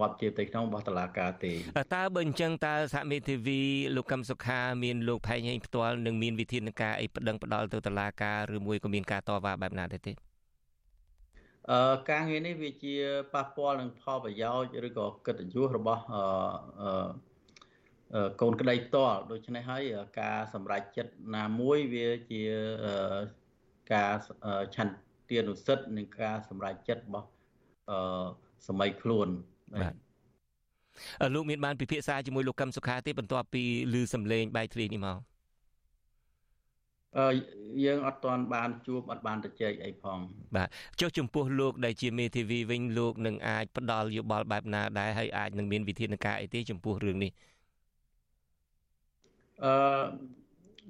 [0.00, 1.52] បទជាផ្ទៃក្នុងរបស់តុលាការទេ
[1.94, 3.60] តើបើអញ្ចឹងតើសហមេធាវី
[3.96, 10.12] លោកកឹមសុខាមានលោកផែងហេងផ្ទាល់នឹងមានវិធានការអីប្តឹងផ្ដាល់ទៅតុលាការឬមួយក៏មានការតវ៉ាបែបណាដែរទេ
[11.70, 12.94] អឺការងារនេះវាជា
[13.34, 19.82] ប៉ះពាល់នឹងផលប្រយោជន៍ឬក៏កិត្តិយសរបស់អឺកូនក្តីផ្ទាល់ដូច្នេះហើយ
[20.20, 22.42] ការសម្រេចចិត្តណាមួយវាជា
[23.92, 24.12] ការ
[24.76, 27.28] ឆន្ទានុសិទ្ធិនិងការសម្រេចចិត្តរបស់
[27.90, 28.26] អឺ
[28.68, 29.28] សម័យខ្លួន
[29.80, 29.94] បាទ
[31.34, 33.62] លោកមានបានពិភាក្សាជាមួយលោកកឹមសុខាទេបន្ទាប់ពី
[33.92, 35.18] ឮសំឡេងបែកធ្លាយនេះមក
[37.18, 37.26] អឺ
[37.84, 40.18] យើងអត់ទាន់បានជួបអត់បានទៅជែកអីផង
[40.56, 40.68] បាទ
[41.00, 47.30] ចុះចំពោះលោកដែលជាមេធាវីវិញលោកនឹងអាចផ្ដល់យោបល់បែបណាដែរហើយអាចនឹងមានវិធានការអីទេចំពោះរឿងនេះ
[49.64, 49.74] អឺ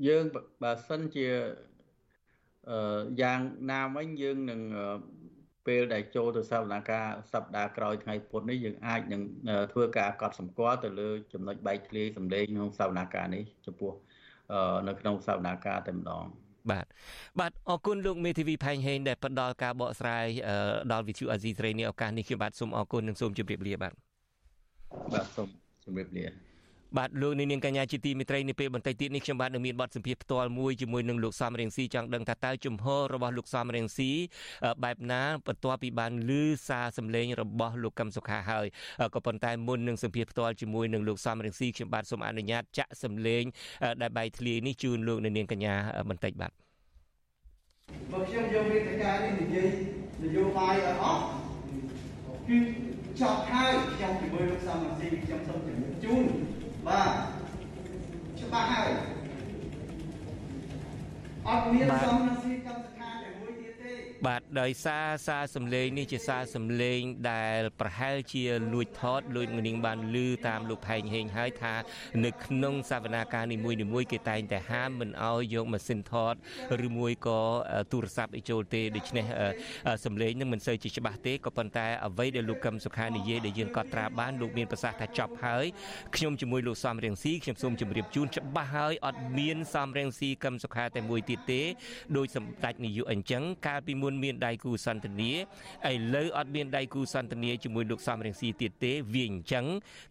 [0.09, 0.25] យើង
[0.63, 1.27] បើសិនជា
[2.71, 4.61] អឺយ៉ាងណាមិញយើងនឹង
[5.67, 9.23] ពេលដែលចូលទៅសវនាការសប្តាហ៍ក្រោយថ្ងៃពុធនេះយើងអាចនឹង
[9.73, 13.93] ធ្វើការកត់សម្គាល់ទៅលើចំណុចបែកធ្លាយសម្លេងក្នុងសវនាការនេះចំពោះ
[14.89, 16.25] នៅក្នុងសវនាការតែម្ដង
[16.71, 16.87] បាទ
[17.41, 20.27] បាទអរគុណលោកមេធាវីផែងហេងដែលផ្ដល់ការបកស្រាយ
[20.93, 23.93] ដល់វិទ្យុអាស៊ីសេរីនេះឱកាសនេះខ្ញុំបាទសូមអរគុណនិងសូមជម្រាបលាបាទ
[25.13, 25.49] បាទសូម
[25.85, 26.52] ជម្រាបលា
[26.99, 34.11] បាទលោកនាងកញ្ញាជាទីមេត្រីនាពេលបន្តិចទៀតនេះខ្ញុំបាទនឹងមានបទសម្ភាសផ្ទាល់មួយជាមួយនឹងលោកសំរៀងស៊ីចង់ដឹងថាតើជំហររបស់លោកសំរៀងស៊ី
[34.85, 36.33] បែបណាបន្ទាប់ពីបានឮ
[36.69, 38.67] សារសម្លេងរបស់លោកកឹមសុខាហើយ
[39.15, 43.43] ក៏ប៉ុន្តែមុននឹងសម្ភាសផ្ទាល់ជាមួយនឹងលោកសំរៀងស៊ីខ្ញុំបាទសូមអនុញ្ញាតចាក់សម្លេង
[44.03, 45.75] ដែលបែកធ្លាយនេះជូនលោកនាងកញ្ញា
[46.11, 46.53] បន្តិចបាទ
[48.13, 49.69] បើខ្ញុំយកវេទិកានេះនិយាយ
[50.23, 51.23] នយោបាយឲ្យអស់
[52.49, 52.59] គឺ
[53.21, 56.25] ចប់ហើយខ្ញុំជាមួយលោកសំរៀងស៊ីខ្ញុំសូមជម្រាបជូន
[56.89, 57.11] បាទ
[58.41, 58.91] ច្បាស់ហើយ
[61.81, 62.42] អត់
[64.27, 67.01] បាទដោយសារសារសំឡេងនេះជាសារសំឡេង
[67.33, 70.17] ដែលប្រហែលជាលួចថតលួចនាងបានឮ
[70.49, 71.75] តាមលោកផែងហេងហើយថា
[72.25, 76.35] នៅក្នុងសវនាការនីមួយៗគេតែងតែហាមមិនឲ្យយកម៉ាស៊ីនថត
[76.87, 77.41] ឬមួយក៏
[77.93, 79.25] ទូរស័ព្ទឲ្យចូលទេដូច្នេះ
[80.05, 85.67] សំឡេងនឹងមិនសូវជាច្បាស់ទេក៏ប៉ុន្តែអ្វីដែលលោកកឹមសុខានិយាយដែលយើងកត់ត្រាបានលោកមានប្រសាសន៍ថាចប់ហើយ
[86.17, 91.63] ខ្ញុំជាមួយលោកសំរៀងស៊ីខ្ញុំសូមជម្រាបជូនច្បាស់ហើយអត់មានសំរៀងស៊ីកឹមសុខាតែមួយទៀតទេ
[92.17, 95.33] ដោយសម្ដេចនាយកអញ្ចឹងកាលពីមុនមានដៃគូសន្ទនា
[95.91, 99.67] ឥឡូវអត់មានដៃគូសន្ទនាជាមួយលោកសំរងស៊ីទៀតទេវាអញ្ចឹង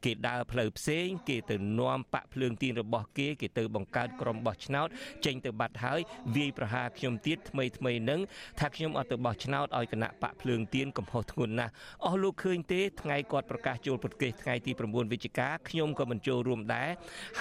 [0.06, 4.88] គេដើរផ្លូវផ្សេង គេទៅនាំបាក់ភ្លើងទៀនរបស់គេគេទៅបង្កើតក្រុមបោះឆ្នោត
[5.26, 6.00] ចេញទៅបាត់ហើយ
[6.36, 8.20] វាយប្រហារខ្ញុំទៀតថ្មីថ្មីនឹង
[8.60, 11.72] ថាខ្ញុំអត់ទៅបោះឆ្នោតឲ្យគណៈបាក់ភ្លើងទៀនកំហុសធ្ងន់ណាស់
[12.06, 16.90] អស់លោកឃើញទេថ្ងៃគាត់ប្រកាសចូលប្រទេសថ្ងៃទី9វិច្ឆិកាខ្ញុំក៏មិនចូលរួមដែរ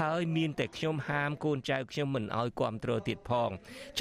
[0.01, 3.51] ហើយមានតែខ្ញុំហាមកូនចៅខ្ញុំមិនឲ្យគ្រប់គ្រងទៀតផង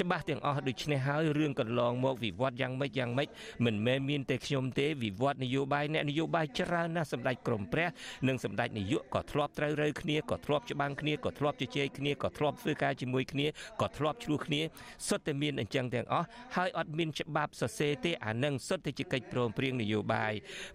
[0.00, 3.28] ច្បាស់ទាំងអស់ដូច្នេះហើយរឿងកន្លងមកវិវត្តត្តយ៉ាងម៉េចយ៉ាងម៉េច
[3.64, 7.88] មិនមែនមានតែខ្ញុំទេវិវត្តនយោបាយអ្នកនយោបាយច្រើនណាស់សម្ដេចក្រមព្រះ
[8.28, 13.46] និងសម្ដេចនាយកក៏ធ្លាប់ត្រូវរើគ្នាក៏ធ្លាប់ច្បាំងគ្នាក៏ធ្លាប់ជជែកគ្នាក៏ធ្លាប់ធ្វើការជាមួយគ្នា
[13.80, 14.60] ក៏ធ្លាប់ឆ្លោះគ្នា
[15.08, 16.26] សុទ្ធតែមានអញ្ចឹងទាំងអស់
[16.56, 20.32] ហើយអត់មានច្បាប់សរសេរទេអានឹងសុទ្ធតែជាកិច្ចព្រមព្រៀងនយោបាយ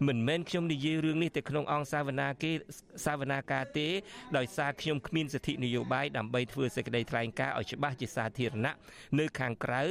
[0.07, 2.51] មិនមែនខ្ញុំនិយាយរឿងនេះទៅក្នុងអង្គសាវនាគេ
[3.05, 3.87] សាវនាការទេ
[4.37, 8.75] ដោយសារខ្ញុំគ្មានសិទ្ធិនយោបាយដើម្បីធ្វើសេចក្តីថ្លែងការណ៍ឲ្យច្បាស់ជាសាធារណៈ
[9.19, 9.81] នៅខាងក្រៅ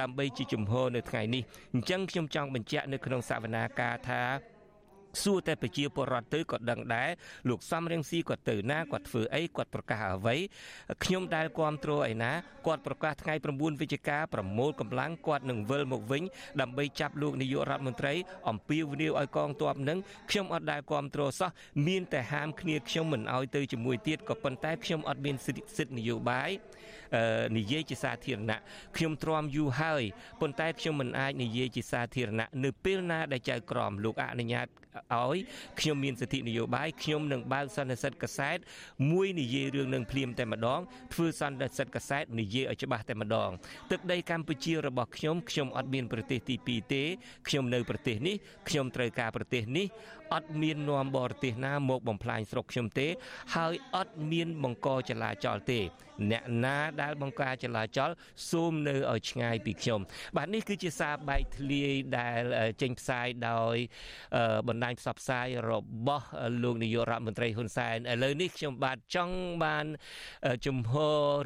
[0.00, 1.42] ដើម្បីជាជំហរនៅថ្ងៃនេះ
[1.74, 4.22] អញ្ចឹងខ្ញុំចង់បញ្ជាក់នៅក្នុងសាវនាការថា
[5.22, 7.10] សួរតែប្រជាពលរដ្ឋទៅក៏ដឹងដែរ
[7.48, 10.36] លោកសំរៀងស៊ីគាត់ទៅណាគាត់ធ្វើអីគាត់ប្រកាសអ្វី
[11.04, 12.32] ខ្ញុំដែលគ្រប់គ្រងឯណា
[12.66, 16.22] គាត់ប្រកាសថ្ងៃ9វិច្ឆិកាប្រមូលកម្លាំងគាត់នឹងវិលមកវិញ
[16.60, 18.14] ដើម្បីចាប់លោកនាយករដ្ឋមន្ត្រី
[18.48, 19.98] អំពាវនាវឲ្យកងទ័ពនឹង
[20.30, 21.50] ខ្ញុំអត់ដែលគ្រប់គ្រងសោះ
[21.86, 26.50] មានតែហាមគ្នាខ្ញុំមិនឲ្យទៅជាមួយទៀតក៏ប៉ុន្តែខ្ញុំអត់មានសិទ្ធិនយោបាយ
[27.56, 28.58] និយាយជាសាធារណៈ
[28.96, 30.02] ខ្ញុំទ្រាំយូរហើយ
[30.40, 34.68] ប៉ុន្តែខ្ញុំមិនអាចនិយាយជាសាធារណៈនៅពេលណាដែលចៅក្រមលោកអនុញ្ញាត
[35.28, 35.36] ឲ្យ
[35.80, 38.58] ខ្ញុំមានសិទ្ធិនយោបាយខ្ញុំនឹងបើកសន្និសិទកសែត
[39.10, 40.80] មួយនិយាយរឿងនឹងភ្លាមតែម្ដង
[41.14, 43.50] ធ្វើសន្និសិទកសែតនិយាយឲ្យច្បាស់តែម្ដង
[43.90, 47.02] ទឹកដីកម្ពុជារបស់ខ្ញុំខ្ញុំអត់មានប្រទេសទី2ទេ
[47.48, 48.36] ខ្ញុំនៅប្រទេសនេះ
[48.68, 49.86] ខ្ញុំត្រូវការប្រទេសនេះ
[50.32, 53.08] អត់មាននាំបរទេសណាមកបំផ្លាញស្រុកខ្ញុំទេ
[53.54, 55.80] ហើយអត់មានបង្កចលាចលទេ
[56.30, 58.10] អ្នកណាដែលបង្ការចលាចល
[58.50, 60.00] សូមនៅឲ្យឆ្ងាយពីខ្ញុំ
[60.36, 62.40] បាទនេះគឺជាសារបែកធ្លាយដែល
[62.82, 63.76] ចេញផ្សាយដោយ
[64.68, 65.72] បណ្ដាញផ្សព្វផ្សាយរ
[66.06, 66.26] បស់
[66.62, 69.86] លោកនាយករដ្ឋមន្ត្រីហ៊ុនសែនឥឡូវនេះខ្ញុំបាទចង់បាន
[70.66, 70.92] ជំហ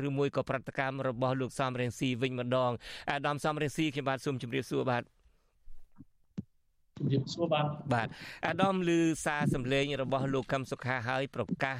[0.02, 2.72] រឬមួយក៏ប្រតិកម្មរបស់លោកសំរងស៊ីវិញម្ដង
[3.10, 5.02] អាដាមសំរងស៊ីខ្ញុំបាទសូមជម្រាបសួរបាទ
[6.98, 8.08] ជំរាបសួរបាទបាទ
[8.46, 8.90] អាដាមឮ
[9.24, 11.76] សារសម្លេងរបស់លោកកឹមសុខាហើយប្រកាស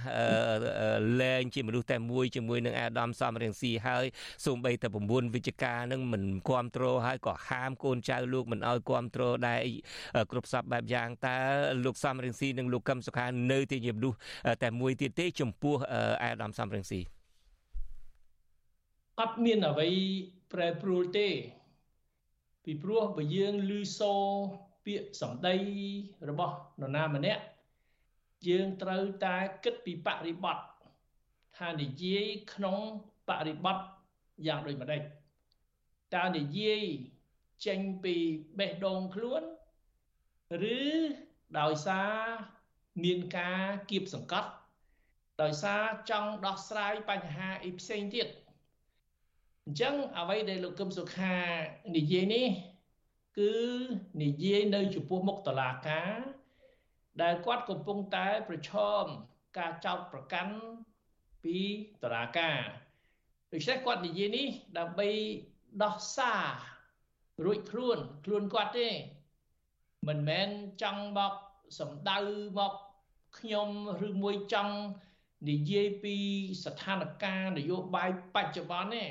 [1.21, 4.05] លែងជាមនុស្សតែមួយជាមួយនឹងអាដាមសំរៀងស៊ីហើយ
[4.47, 9.61] សូម្បីតែ9វិជ្ជការនឹងមិនគ្រប់គ្រងហើយក៏ហាមកូនចៅលោកមិនឲ្យគ្រប់គ្រងដែរ
[10.31, 11.39] គ្រប់សពបែបយ៉ាងតើ
[11.85, 14.19] លោកសំរៀងស៊ីនិងលោកកឹមសុខានៅតែជាមនុស្ស
[14.63, 15.75] តែមួយទៀតទេ ចំពោះ
[16.23, 17.01] អាដាមសំរៀងស៊ី
[19.21, 19.89] អត់មានអ្វី
[20.53, 21.29] ប្រែប្រួលទេ
[22.65, 24.25] ពីព្រោះបើយើងឮសូរ
[24.89, 25.57] ពាក្យសម្ដី
[26.31, 27.43] របស់នរណាម្នាក់
[28.49, 30.65] យើងត្រូវតែគិតពីបរិបត្តិ
[31.59, 32.79] ថានិយាយក្នុង
[33.29, 33.87] បរិបត្តិ
[34.47, 35.03] យ៉ាងដូចម្ដេច
[36.15, 36.83] តើនិយាយ
[37.67, 38.15] ចេញពី
[38.59, 39.43] បេះដូងខ្លួន
[40.77, 40.79] ឬ
[41.59, 42.13] ដោយសារ
[43.05, 44.51] មានការគៀបសង្កត់
[45.43, 48.29] ដោយសារចង់ដោះស្រាយបញ្ហាអីផ្សេងទៀត
[49.65, 51.35] អញ្ចឹងអ្វីដែលលោកកឹមសុខា
[51.97, 52.47] និយាយនេះ
[53.39, 53.57] គឺ
[54.23, 56.17] និយាយនៅចំពោះមុខតឡាការ
[57.23, 58.73] ដែលគាត់កំពុងតែប្រឈ
[59.03, 59.05] ម
[59.59, 60.55] ការចោទប្រកាន់
[61.45, 61.59] ពី
[62.03, 62.61] តឡាការ
[63.53, 64.47] ដូច្នេះគាត់និយាយនេះ
[64.79, 65.11] ដើម្បី
[65.85, 66.45] ដោះសារ
[67.45, 68.89] រួចខ្លួនខ្លួនគាត់ទេ
[70.09, 70.49] មិនមែន
[70.83, 71.35] ចង់មក
[71.79, 72.19] សម្ដៅ
[72.59, 72.73] មក
[73.39, 73.69] ខ្ញុំ
[74.09, 74.75] ឬមួយចង់
[75.49, 76.17] និយាយពី
[76.65, 79.05] ស្ថានភាពនយោបាយបច្ចុប្បន្នទេ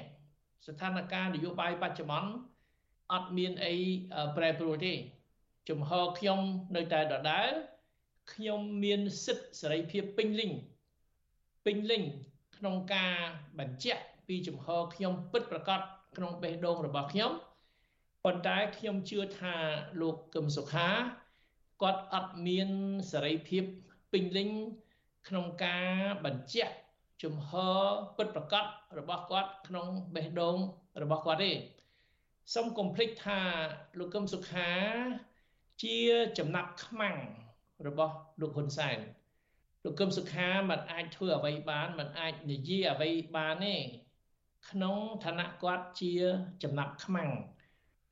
[0.67, 2.29] ស្ថានភាពនយោបាយបច្ចុប្បន្ន
[3.13, 3.73] អត់មានអី
[4.37, 4.93] ប្រែប្រួលទេ
[5.69, 6.39] ជំហរខ្ញុំ
[6.75, 7.51] នៅតែដដែល
[8.33, 10.51] ខ្ញុំមានសិទ្ធិសេរីភាពពេញលេញ
[11.65, 12.03] ពេញលេញ
[12.57, 13.15] ក្នុងការ
[13.59, 15.79] បញ្ជាក់ពីជំហរខ្ញុំពិតប្រាកដ
[16.15, 17.31] ក្នុងបេះដូងរបស់ខ្ញុំ
[18.23, 19.55] ប៉ុន្តែខ្ញុំជឿថា
[20.01, 20.89] លោកកឹមសុខា
[21.81, 22.69] គាត់អត់មាន
[23.11, 23.63] សេរីភាព
[24.11, 24.49] ពេញលេញ
[25.27, 25.87] ក្នុងការ
[26.25, 26.75] បញ្ជាក់
[27.23, 27.81] ជំហរ
[28.17, 28.65] ពិតប្រាកដ
[28.99, 30.57] របស់គាត់ក្នុងបេះដូង
[31.01, 31.51] របស់គាត់ទេ
[32.53, 33.39] សូមកុំភ្លេចថា
[33.99, 34.69] លោកកឹមសុខា
[35.83, 35.97] ជា
[36.37, 37.17] ចំណាប់ខ្មាំង
[37.87, 38.97] របស់លោកហ៊ុនសែន
[39.83, 43.75] លោកកឹមសុខាមិនអាចធ្វើអ្វីបានមិនអាចនិយាយអ្វីបានទេ
[44.69, 46.13] ក្នុងឋានៈគាត់ជា
[46.63, 47.31] ចំណាប់ខ្មាំង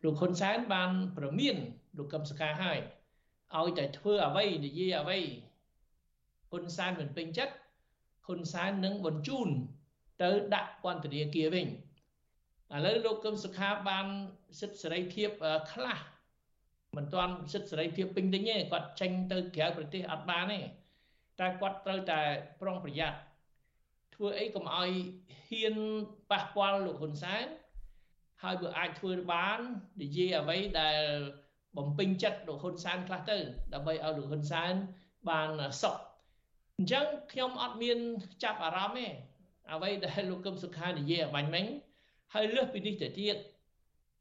[0.04, 1.56] លោកហ៊ុនសែនបានប្រមាន
[1.98, 2.80] លោកកឹមសុខាហើយ
[3.56, 5.20] ឲ្យតែធ្វើអ្វីនិយាយអ្វី
[6.50, 7.56] ហ៊ុនសែនមិនពេញចិត្ត
[8.26, 9.48] ហ៊ុនសែននឹងបញ្ជូន
[10.24, 11.68] ទៅដាក់ពន្ធនាគារវិញ
[12.74, 14.06] ឥឡូវលោកកឹមសុខាបាន
[14.60, 15.30] សិទ្ធិសេរីភាព
[15.72, 16.00] ខ្លះ
[16.96, 20.60] មិនទាន់សិទ្ធិសេរីភាពពេញលេញទេគាត់ចេញទៅក្រៅប្រទេសអត់បានទេ
[21.40, 22.22] តែគាត់ត្រូវតែ
[22.62, 23.18] ប្រុងប្រយ័ត្ន
[24.16, 24.90] ធ្វើអីកុំឲ្យ
[25.48, 25.76] ហ៊ាន
[26.32, 27.46] ប៉ះពាល់លោកហ៊ុនសែន
[28.44, 29.60] ហើយបើអាចធ្វើបាន
[30.02, 31.02] និយាយអ្វីដែល
[31.78, 33.38] បំពេញចិត្តលោកហ៊ុនសែនខ្លះទៅ
[33.74, 34.74] ដើម្បីឲ្យលោកហ៊ុនសែន
[35.30, 35.50] បាន
[35.82, 35.98] សុខ
[36.78, 37.98] អញ្ចឹងខ្ញុំអត់មាន
[38.44, 39.08] ចាប់អារម្មណ៍ទេ
[39.74, 41.66] អ្វីដែលលោកកឹមសុខានិយាយអបាញ់មិញ
[42.34, 43.38] ហើយលើសពីនេះទៅទៀត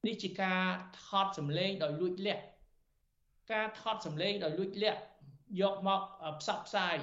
[0.07, 0.63] នេះជាការ
[1.07, 2.45] ថតសម្លេងដោយលួចលាក់
[3.53, 5.01] ការថតសម្លេងដោយលួចលាក់
[5.61, 6.01] យកមក
[6.41, 6.97] ផ្សព្វផ្សាយ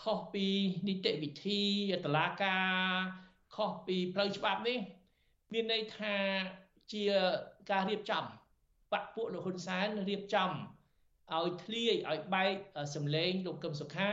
[0.00, 0.46] ខុសពី
[0.88, 1.62] នីតិវិធី
[2.04, 2.72] តឡាការ
[3.54, 4.78] ខុសពីផ្លូវច្បាប់នេះ
[5.52, 6.16] មានន័យថា
[6.92, 7.04] ជា
[7.70, 8.24] ការរៀបចំ
[8.92, 10.50] បពពួកលោកហ៊ុនសែនរៀបចំ
[11.34, 12.54] ឲ្យធ្លាយឲ្យបែក
[12.94, 14.12] សម្លេងលោកកឹមសុខា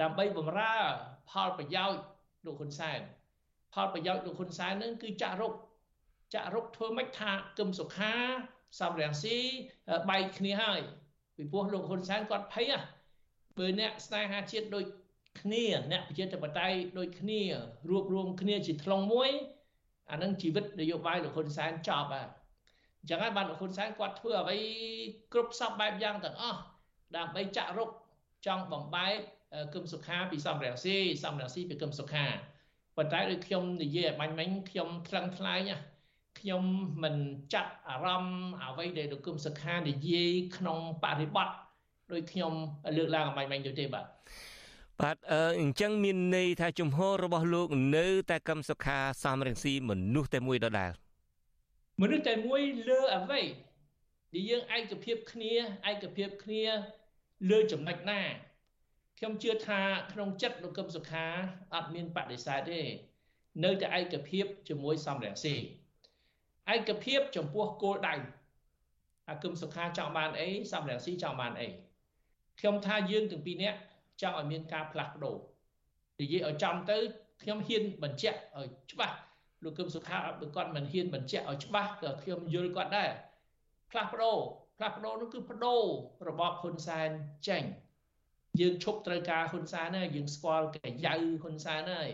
[0.00, 0.76] ដើម្បីបំរើ
[1.30, 2.02] ផលប្រយោជន៍
[2.46, 3.00] លោកហ៊ុនសែន
[3.74, 5.52] ផលប្រយោជន៍លោកហ៊ុនសែននឹងគឺចាក់រុក
[6.34, 8.14] ចាក់រុកធ្វើម៉េចថាកឹមសុខា
[8.80, 9.36] សំរាំងស៊ី
[10.10, 10.80] បែកគ្នាហើយ
[11.36, 12.72] ពីព្រោះលោកហ៊ុនសែនគាត់ភ័យ
[13.56, 14.84] បើអ្នកស្នេហាជាតិដូច
[15.40, 17.40] គ្នាអ្នកប្រជាធិបតេយ្យដូចគ្នា
[17.90, 19.30] រួបរวมគ្នាជាថ្លុងមួយ
[20.10, 22.28] អានឹងជីវិតនយោបាយលោកហ៊ុនសែនចប់ហើយ
[23.00, 24.58] អញ្ចឹងហើយបានលោកហ៊ុនសែនគាត់ធ្វើអ្វី
[25.32, 26.60] គ្រប់សពបែបយ៉ាងទាំងអស់
[27.16, 27.90] ដើម្បីចាក់រុក
[28.46, 29.18] ចង់បំបែក
[29.74, 32.26] គឹមសុខាពីសំរងស៊ីសំរងស៊ីពីគឹមសុខា
[32.98, 35.70] ប៉ុន្តែដូចខ្ញុំនិយាយឲ្យបាញ់មិញខ្ញុំថ្លឹងថ្លែង
[36.38, 36.62] ខ្ញុំ
[37.02, 37.16] មិន
[37.52, 41.48] ចាត់អារម្មណ៍អ្វីដែលលោកគឹមសុខានិយាយក្នុងបរិបទ
[42.12, 42.52] ដោយខ្ញុំ
[42.96, 44.06] លើកឡើងឲ្យបាញ់មិញទៅទេបាទ
[45.00, 45.16] បាទ
[45.60, 50.92] អញ្ចឹងមានន័យថាជំហររបស់លោកនៅតែកឹមសុខាសំរងស៊ីមនុស្សតែមួយដដែល
[52.00, 53.40] មនុស្សតែមួយលើអ្វី
[54.34, 55.52] ដែលយើងឯកភាពគ្នា
[55.90, 56.64] ឯកភាពគ្នា
[57.50, 58.20] លើចំណុចណា
[59.18, 59.80] ខ្ញុំជឿថា
[60.12, 61.26] ក្នុងចិត្តលោកកឹមសុខា
[61.74, 62.80] អត់មានបដិសេធទេ
[63.64, 65.54] នៅតែឯកភាពជាមួយសំរងស៊ី
[66.74, 68.14] ឯកភាពចំពោះគោលដៅ
[69.28, 71.68] អាគឹមសុខាចង់បានអីសំរងស៊ីចង់បានអី
[72.58, 73.78] ខ្ញុំថាយើងទាំងពីរនាក់
[74.22, 75.36] ចង់ឲ្យមានការផ្លាស់ប្ដូរ
[76.20, 76.96] និយាយឲ្យចំទៅ
[77.42, 79.16] ខ្ញុំហ៊ានបញ្ជាក់ឲ្យច្បាស់
[79.64, 83.10] លោកគឹមសុខាបើគាត់មិនហ៊ានបញ្ជាក់ឲ្យច្បាស់ក៏ខ្ញុំយល់គាត់ដែរ
[83.90, 84.38] ផ្លាស់ប្ដូរ
[84.76, 85.82] ផ្លាស់ប្ដូរនោះគឺប្ដូរ
[86.28, 87.08] របបហ៊ុនសែន
[87.48, 87.64] ចេញ
[88.60, 92.10] យើងឈប់ត្រូវការហ៊ុនសែនហើយយើងស្គាល់កាយៅហ៊ុនសែនហើយ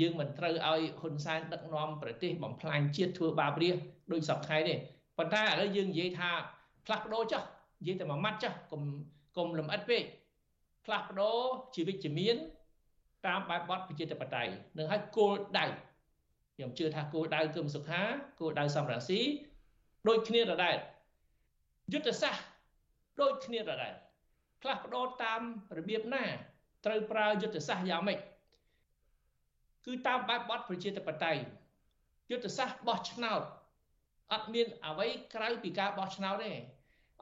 [0.00, 3.76] យើងមិនត្រូវឲ្យហ៊ុនសែនដឹកនាំប្រទេសបំផ្លាញជាតិធ្វើបាបរាជ
[4.12, 4.74] ដោយសពថ្ងៃទេ
[5.18, 6.30] ប៉ុន្តែឥឡូវយើងនិយាយថា
[6.86, 7.42] ផ្លាស់ប្ដូរចុះ
[7.80, 8.82] និយាយតែមួយម៉ាត់ចុះកុំ
[9.36, 10.04] កុំលំអិតពេក
[10.84, 11.38] ផ្លាស់ប្ដូរ
[11.74, 12.36] ជីវិតជាមាន
[13.26, 15.66] តាមបែបបទប្រជាធិបតេយ្យនឹងឲ្យគោលដៅ
[16.54, 18.00] ខ្ញុំជឿថាគោលដៅគឺមសុខា
[18.40, 19.20] គោលដៅសំរាស៊ី
[20.08, 20.76] ដូចគ្នាដដែល
[21.92, 22.44] យុទ្ធសាស្ត្រ
[23.20, 23.94] ដូចគ្នាដដែល
[24.64, 25.40] ផ្លាស់ប្ដូរតាម
[25.78, 26.24] របៀបណា
[26.84, 28.18] ត្រូវប្រើយុទ្ធសាស្ត្រយ៉ាងម៉េច
[29.86, 31.42] គឺតាមបែបបទប្រជាធិបតេយ្យ
[32.30, 33.42] យុទ្ធសាស្ត្របោះឆ្នោត
[34.32, 36.52] អត់មានអ្វីក្រៅពីការបោះឆ្នោតទេ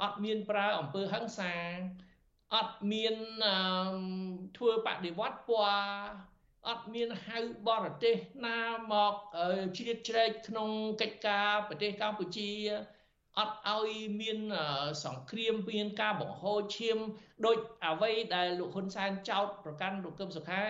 [0.02, 1.54] អត់មានប្រើអំពើហិង្សា
[2.54, 3.14] អត់មាន
[4.56, 6.32] ធ្វើបដិវត្តពណ៌
[6.68, 7.38] អត់មានហៅ
[7.68, 8.16] បរទេស
[8.46, 8.58] ណា
[8.92, 9.14] មក
[9.76, 10.68] ជ្រៀតជ្រែកក្នុង
[11.00, 12.50] កិច្ចការប្រទេសកម្ពុជា
[13.38, 14.38] អត់ឲ្យមាន
[15.04, 16.98] សង្គ្រាមមានការបង្ហូរឈាម
[17.46, 20.64] ដូចអ្វីដែលលោកហ៊ុនសែនចោទប្រកាន់លោកកឹមសុខា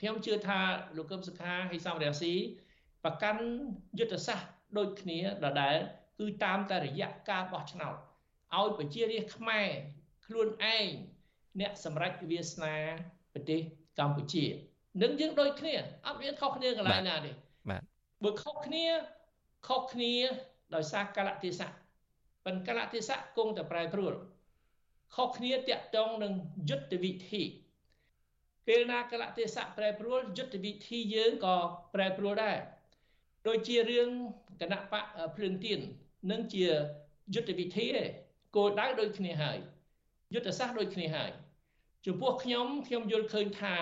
[0.00, 0.60] ខ្ញុំជឿថា
[0.96, 2.34] លោកកឹមសុខាហើយសំរាស៊ី
[3.04, 3.42] ប្រកាន់
[3.98, 5.76] យុទ្ធសាស្ត្រដូចគ្នាដដែល
[6.18, 7.94] គឺតាមតែរយៈការបោះឆ្នោត
[8.56, 9.68] ឲ្យប្រជារាស្ត្រខ្មែរ
[10.26, 10.86] ខ្លួនឯង
[11.60, 12.76] អ្នកសម្រេចវាសនា
[13.32, 13.60] ប្រទេស
[13.98, 14.44] កម្ពុជា
[15.02, 15.74] នឹងយើងដូចគ្នា
[16.06, 17.30] អត់មានខុសគ្នាកន្លែងណាទេ
[17.70, 17.82] បាទ
[18.24, 18.84] បើខុសគ្នា
[19.68, 20.14] ខុសគ្នា
[20.74, 21.70] ដោយសារកលៈទេសៈ
[22.44, 24.14] ប៉ុន្តែកលៈទេសៈគង់តែប្រែប្រួល
[25.14, 26.32] ខុសគ្នាតាក់ទងនឹង
[26.70, 27.42] យុទ្ធវិធី
[28.66, 31.56] ពេលណាកលៈទេសៈប្រែប្រួលយុទ្ធវិធីយើងក៏
[31.94, 32.58] ប្រែប្រួលដែរ
[33.48, 34.08] ដូចជារឿង
[34.60, 35.04] គណៈបក
[35.36, 35.80] ភ្លើងទៀន
[36.30, 36.66] នឹងជា
[37.34, 38.04] យុទ្ធវិធីឯ
[38.56, 39.58] គោលដៅដូចគ្នាហើយ
[40.34, 41.30] យុទ្ធសាស្ត្រដូចគ្នាហើយ
[42.06, 43.76] ចំពោះខ្ញុំខ្ញុំយល់ឃើញថា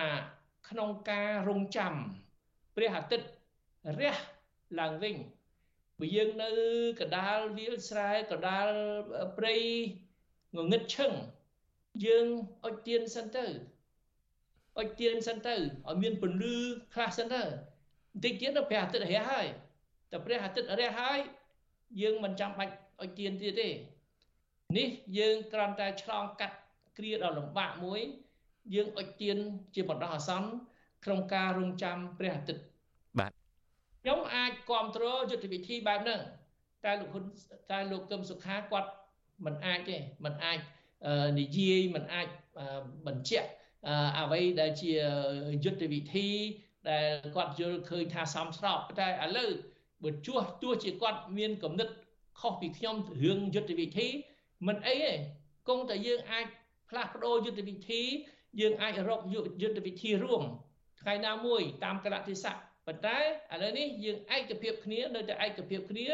[0.69, 1.93] ក្នុងការរងចាំ
[2.75, 3.27] ព្រះអាទិត្យ
[3.99, 4.15] រះ
[4.79, 5.15] ឡើងវិញ
[5.99, 6.49] បើយើងនៅ
[6.99, 8.69] កដាលវាលស្រែកដាល
[9.37, 9.55] ព្រៃ
[10.55, 11.11] ងងឹតឈឹង
[12.05, 12.25] យើង
[12.65, 13.45] អុជទៀនសិនទៅ
[14.79, 16.55] អុជទៀនសិនទៅឲ្យមានពន្លឺ
[16.93, 17.43] ខ្លះសិនទៅ
[18.13, 19.47] បន្តិចទៀតព្រះអាទិត្យរះហើយ
[20.11, 21.19] តែព្រះអាទិត្យរះហើយ
[22.01, 23.69] យើងមិនចាំបាច់អុជទៀនទៀតទេ
[24.77, 24.87] នេះ
[25.17, 26.57] យើងគ្រាន់តែឆ្លងកាត់
[26.97, 28.01] គ្រាដ៏លំបាកមួយ
[28.73, 29.37] យើងអុជទៀន
[29.75, 30.49] ជាបណ្ដោះអាសន្ន
[31.03, 32.76] ក្នុងការរងចាំព្រះអាទិត្យបាទ
[34.07, 36.21] ខ្ញុំអាចគ្រប់គ្រងយុទ្ធវិធីបែបហ្នឹង
[36.85, 37.23] តែលោកហ៊ុន
[37.71, 38.89] តែលោកកឹមសុខាគាត់
[39.45, 40.59] មិនអាចទេមិនអាច
[41.39, 42.27] និយាយមិនអាច
[43.07, 43.47] បញ្ជាក់
[44.19, 44.91] អ្វីដែលជា
[45.65, 46.29] យុទ្ធវិធី
[46.89, 47.05] ដែល
[47.35, 49.49] គាត់យល់ឃើញថាសមស្របតែឥឡូវ
[50.03, 51.89] បើជួសទោះជាគាត់មានគំនិត
[52.39, 54.07] ខុសពីខ្ញុំរឿងយុទ្ធវិធី
[54.67, 55.11] មិនអីទេ
[55.67, 56.45] គង់តែយើងអាច
[56.89, 58.01] ផ្លាស់ប្ដូរយុទ្ធវិធី
[58.61, 60.43] យើងអាចរកយុទ្ធវិធីរួម
[61.01, 63.17] ថ្ងៃណាមួយតាមកលៈទេសៈ ប៉ុន្តែ
[63.53, 66.07] ឥឡូវនេះយើងឯកភាពគ្នានៅតែឯកភាពគ្នា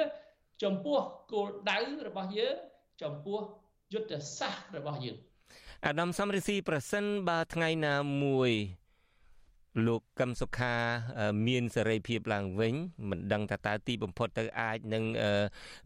[0.63, 0.99] ចំពោះ
[1.31, 2.55] គោលដៅរបស់យើង
[3.01, 3.39] ចំពោះ
[3.93, 5.17] យុទ្ធសាស្ត្ររបស់យើង
[5.85, 8.51] អាដាមសំរិទ្ធីប្រសិនបើថ្ងៃណាមួយ
[9.87, 10.75] លោកកឹមសុខា
[11.47, 12.75] មានសេរីភាពឡើងវិញ
[13.09, 15.03] មិនដឹងថាតើទីបំផុតទៅអាចនឹង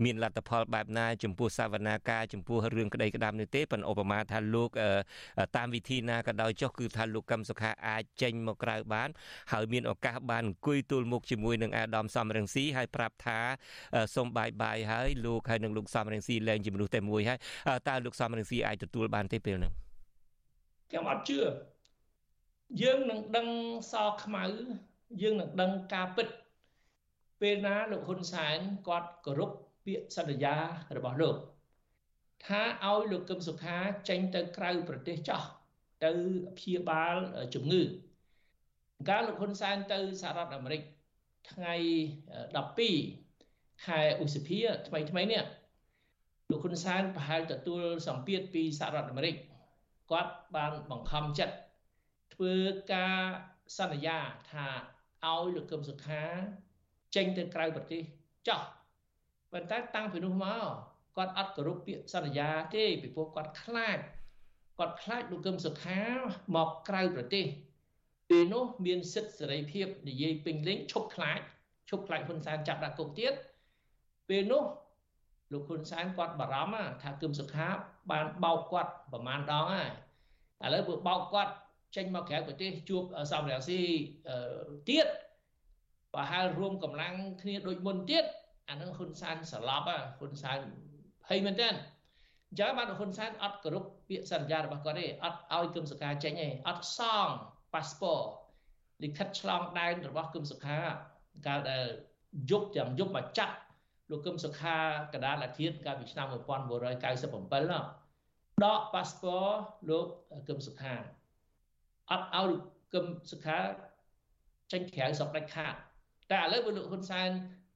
[0.03, 4.69] មានលទ្ធផលបែបណា ចំពោះសវនាការចំពោះរឿងក្តីក្តាំនេះទេប៉ុន្តែឧបមាថាលោក
[5.57, 9.09] តាមវិធីណាក៏ដោយចុះគឺថាលោកកឹមសុខាអាចចេញមកក្រៅបាន
[9.51, 13.39] ហើយមានឱកាសបានអង្គុយទល់មុខជាមួយនឹងអាដាមសំរងស៊ីហើយប្រាប់ថា
[14.15, 17.39] សូមបាយបាយហើយលោកហើយនឹងលោកសំរងស៊ីលែងជាមនុស្សតែមួយហើយ
[17.87, 19.73] តើលោកសំរងស៊ីអាចទទួលបានទេពេលហ្នឹង
[20.89, 21.39] ខ្ញុំអត់ជឿ
[22.81, 23.47] យើងនឹងដឹង
[23.91, 23.93] ស
[24.23, 24.43] ខ្មៅ
[25.21, 26.27] យើងនឹងដឹងការពិត
[27.41, 28.57] ពេលណាលោកហ៊ុនសែន
[28.87, 29.51] គាត់គោរព
[29.85, 30.55] ពាក្យសន្យា
[30.97, 31.35] របស់លោក
[32.45, 33.77] ថាឲ្យលោកកឹមសុខា
[34.09, 35.41] ចេញទៅក្រៅប្រទេសចោះ
[36.03, 36.11] ទៅ
[36.57, 37.15] ព្យាបាល
[37.53, 37.81] ជំងឺ
[39.09, 40.81] កាលលោកហ៊ុនសែនទៅសហរដ្ឋអាមេរិក
[41.51, 41.75] ថ្ងៃ
[42.95, 45.43] 12ខែឧសភាថ្មីថ្មីនេះ
[46.49, 49.35] លោកហ៊ុនសែនប្រហែលទទួលសម្ពាធពីសហរដ្ឋអាមេរិក
[50.11, 51.55] គាត់បានបង្ខំចិត្ត
[52.33, 52.55] ធ្វើ
[52.93, 53.19] ការ
[53.77, 54.19] សន្យា
[54.51, 54.67] ថា
[55.25, 56.23] ឲ្យលោកកឹមសុខា
[57.15, 58.01] ចេញទៅក្រៅប្រទេស
[58.47, 58.61] ចោះ
[59.51, 60.65] ប៉ុន្តែតាំងពីនោះមក
[61.17, 63.97] គាត់អត់គោរពពាក្យសន្យាទេពីព្រោះគាត់ខ្លាច
[64.79, 66.01] គាត់ខ្លាចលោកកឹមសុខា
[66.55, 67.45] មកក្រៅប្រទេស
[68.29, 71.39] ពេលនោះមានសិទ្ធិសេរីភាពនិយាយពេញលេងឈប់ខ្លាច
[71.89, 73.33] ឈប់ខ្លាចហ៊ុនសែនចាប់ដាក់គុកទៀត
[74.29, 74.63] ពេលនោះ
[75.51, 77.67] លោកហ៊ុនសែនគាត់បារម្ភថាគឹមសុខា
[78.11, 79.89] បានបោកគាត់ប្រមាណដងហើយ
[80.65, 81.53] ឥឡូវបើបោកគាត់
[81.97, 83.81] ចេញមកក្រៅប្រទេសជួបសំរងស៊ី
[84.89, 85.07] ទៀត
[86.13, 88.25] ប្រហែលរួមកម្លាំងគ្នាដូចមុនទៀត
[88.69, 89.85] អានឹងហ៊ុនសែនស្លាប់
[90.19, 90.59] ហ៊ុនសែន
[91.27, 91.73] ភ័យមែនតើអ
[92.53, 97.27] ញ្ចឹងបានហ៊ុនសែនអត់គោរពពាក្យសន្យារបស់គាត់ទេអត់ឲ្យគឹមសុខាចេញទេអត់សង
[97.73, 98.23] ប៉ាសពត
[99.03, 100.79] លិខិតឆ្លងដែនរបស់គឹមសុខា
[101.47, 101.85] កាលដែល
[102.51, 103.55] យប់ទាំងយប់មកចាត់
[104.11, 104.75] លោកគឹមសុខា
[105.13, 106.33] កដាលអាធិធកាលពីឆ្នាំ1997
[108.63, 109.45] ដកប៉ាសពត
[109.89, 110.05] លោក
[110.47, 110.95] គឹមសុខា
[112.11, 112.51] អត់ឲ្យ
[112.93, 113.59] គឹមសុខា
[114.71, 115.73] ចេញក្រៅស្រុកដាច់ខាត
[116.31, 117.29] តែឥឡូវបើលោកហ៊ុនសែន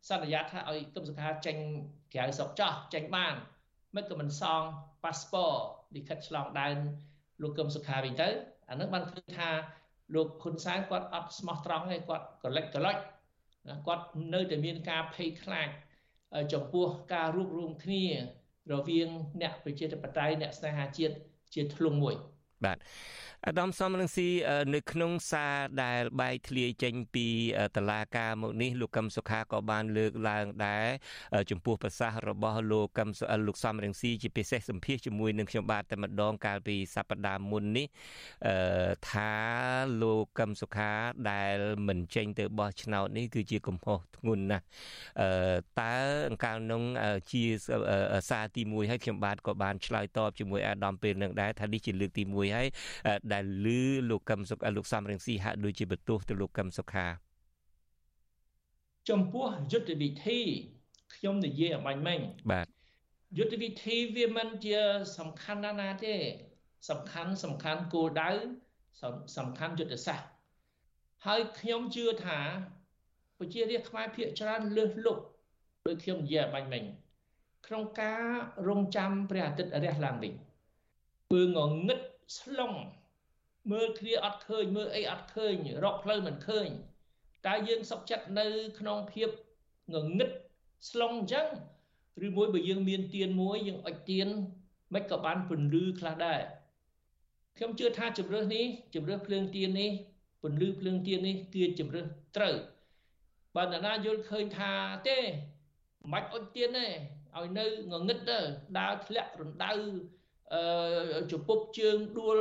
[0.10, 1.58] សន្យាថាឲ្យគឹមសុខាចេញ
[2.14, 3.36] ក្រៅស្រុកចោះចេញបាន
[3.96, 4.62] មិនក៏មិនសង
[5.04, 5.56] ប៉ាសពត
[5.96, 6.76] លិខិតឆ្លងដែន
[7.42, 8.30] លោកគឹមសុខាវិញទៅ
[8.70, 9.50] អានឹងបានឃើញថា
[10.16, 12.98] លោកហ៊ុនសែនគាត់អត់ស្មោះត្រង់ទេគាត់កលិចកលុច
[13.88, 15.70] គាត់នៅតែមានការភ័យខ្លាច
[16.54, 18.06] ចំពោះការរួបរวมគ្នា
[18.72, 19.10] រវាង
[19.42, 21.16] អ្នកប្រជាធិបតេយ្យអ្នកស្នេហាជាតិ
[21.54, 22.16] ជាធ្លុងមួយ
[22.66, 22.78] បាទ
[23.48, 24.30] អាដាមសំរងស៊ី
[24.74, 27.28] នៅក្នុងសារដែលបែកធ្លាយចេញពី
[27.76, 30.88] តឡាការមកនេះលោកកឹមសុខាក៏បានលើកឡើងដែរ
[31.52, 33.10] ចំពោះប្រសាសន៍របស់លោកកឹម
[33.48, 37.88] លោកសំរងស៊ីជាពិសេសសម្ភាសជាមួយនឹងខ្ញុំបាទតែម្ដងកាលពីសប្តាហ៍មុននេះ
[39.10, 39.32] ថា
[40.02, 40.92] លោកកឹមសុខា
[41.32, 44.66] ដែលមិនចេញទៅបោះឆ្នោតនេះគឺជាកំហុសធ្ងន់ណាស់
[45.82, 45.96] តើ
[46.30, 46.82] អង្កលនោះ
[47.32, 47.44] ជា
[48.30, 52.68] សារទី1ហើយខ្ញុំបាទក៏បានឆ្លើយតបជាមួយអាដាមពេលនឹងដែរថានេះជាលើកទី1ហើយ
[53.34, 57.06] ដែលលឺលោកកឹមសុខលោកសំរងស៊ីហាក់ដូចជាបន្ទោសទៅលោកកឹមសុខា
[59.10, 60.40] ចំពោះយុទ្ធវិធី
[61.16, 62.20] ខ្ញុំនិយាយអបាញ់មិញ
[62.52, 62.68] បាទ
[63.38, 64.80] យុទ្ធវិធីវាមិនជា
[65.18, 66.16] សំខាន់ណាស់ណាទេ
[66.90, 68.32] សំខាន់សំខាន់គោលដៅ
[69.38, 70.28] សំខាន់យុទ្ធសាស្ត្រ
[71.26, 72.40] ហើយខ្ញុំជឿថា
[73.40, 75.24] ប្រជារាស្ត្រខ្មែរភាគច្រើនលើសលប់
[75.88, 76.84] ដោយខ្ញុំនិយាយអបាញ់មិញ
[77.68, 78.24] ក្នុងការ
[78.68, 80.34] រងចាំព្រះអាទិត្យរះឡើងវិញ
[81.32, 82.00] ពើងងឹត
[82.38, 82.74] ស្លុង
[83.70, 86.68] មើលគ្នាអត់ឃើញមើលអីអត់ឃើញរកផ្លូវមិនឃើញ
[87.46, 88.48] តែយើងសុខចិត្តនៅ
[88.80, 89.30] ក្នុងភាព
[89.94, 90.30] ងងឹត
[90.90, 91.48] ស្លុងអញ្ចឹង
[92.26, 94.28] ឬមួយបើយើងមានទៀនមួយយើងអុជទៀន
[94.94, 96.42] មិនក៏បានពន្លឺខ្លះដែរ
[97.58, 99.92] ខ្ញុំជឿថាជំរឿសនេះជំរឿសភ្លើងទៀននេះ
[100.42, 102.06] ពន្លឺភ្លើងទៀននេះគឺជំរឿស
[102.38, 102.56] ត្រូវ
[103.56, 104.72] បើនរណាយល់ឃើញថា
[105.08, 105.20] ទេ
[106.14, 106.88] មិនអុជទៀនទេ
[107.38, 108.40] ឲ្យនៅងងឹតទៅ
[108.78, 109.72] ដើរធ្លាក់រណ្ដៅ
[110.54, 112.40] អឺជពុកជើងដួល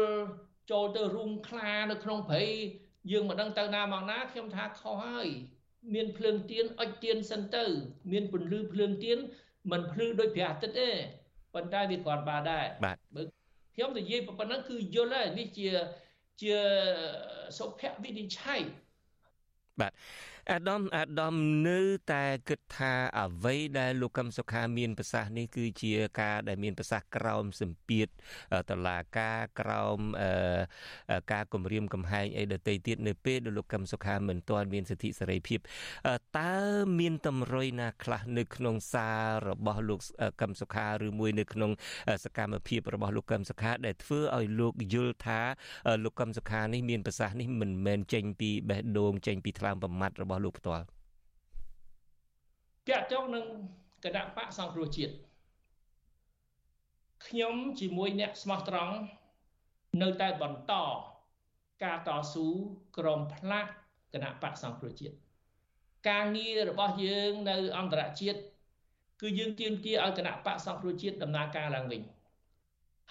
[0.70, 2.44] ចូលទៅរុំខ្លានៅក្នុងព្រៃ
[3.12, 5.28] យើងមិនដឹងទៅណាមកណាខ្ញុំថាខុសហើយ
[5.94, 7.64] មានភ្លើងទៀនអុជទៀនសិនទៅ
[8.12, 9.18] មានពន្លឺភ្លើងទៀន
[9.70, 10.88] មិនភ្លឺដូចព្រះអាទិត្យទេ
[11.54, 13.22] ប៉ុន្តែវាគ្រាន់បើដែរបាទបើ
[13.74, 15.68] ខ្ញុំនិយាយប៉ុណ្ណឹងគឺយល់ហើយនេះជា
[16.42, 16.54] ជា
[17.58, 18.60] សុភវិនិច្ឆ័យ
[19.80, 19.92] បាទ
[20.52, 21.34] អាដាមអាដាម
[21.68, 21.80] នៅ
[22.12, 28.06] តែគិតថាអ្វីដែលលោកកឹមសុខាមានប្រសាសន៍នេះគឺជាការដែលមានប្រសាសន៍ក្រោមសម្ពាធ
[28.70, 29.98] តឡាការក្រោម
[31.32, 35.60] ការគម្រាមកំហែងអីដទៃទៀតនៅពេលដែលលោកកឹមសុខាមិនទាន់មានសិទ្ធិសេរីភាព
[36.38, 36.56] តើ
[36.98, 40.00] មានតម្រុយណាខ្លះនៅក្នុងសាររបស់លោក
[40.40, 41.70] កឹមសុខាឬមួយនៅក្នុង
[42.24, 45.40] សកម្មភាពរបស់លោកកឹមសុខាដែលធ្វើឲ្យលោកយល់ថា
[46.04, 50.84] លោកកឹមសុខានេះមានប្រសាសន៍នេះមិនមែនចេញពីបេះដូងចេញពីថ្លើមប្រមាត់របស់របស់លោកផ្ទាល់
[52.88, 53.46] តាក់ទងនឹង
[54.04, 55.14] គណៈបកសង្គ្រោះជាតិ
[57.26, 58.96] ខ្ញុំជាមួយអ្នកស្មោះត្រង់
[60.02, 60.72] នៅតែបន្ត
[61.84, 62.46] ការតស៊ូ
[62.98, 63.70] ក្រមផ្លាក់
[64.12, 65.14] គណៈបកសង្គ្រោះជាតិ
[66.08, 68.40] ការងាររបស់យើងនៅអន្តរជាតិ
[69.20, 72.02] គឺយើងទាមទារឲ្យគណៈបកសង្គ្រោះជាតិដំណើរការឡើងវិញ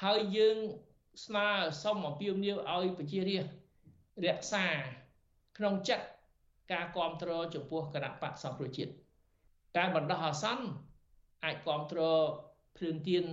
[0.04, 0.58] ហើយយើង
[1.26, 1.48] ស្នើ
[1.84, 4.66] សុំអំពាវនាវឲ្យប្រជារាស្ត្ររក្សា
[5.58, 6.06] ក្នុងចិត្ត
[6.72, 8.92] ការគ្រប់គ្រងចំពោះគណៈបកសង្គ្រោះជាតិ
[9.78, 10.66] ការបណ្ដោះអាសន្ន
[11.44, 12.22] អាចគ្រប់គ្រង
[12.78, 13.24] ភ្លើងទៀន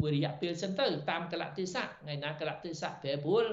[0.00, 3.44] មួយរយៈពេលសិនទៅ តាមកលៈទេសៈថ្ងៃណាកលៈទេសៈប្រែប្រួល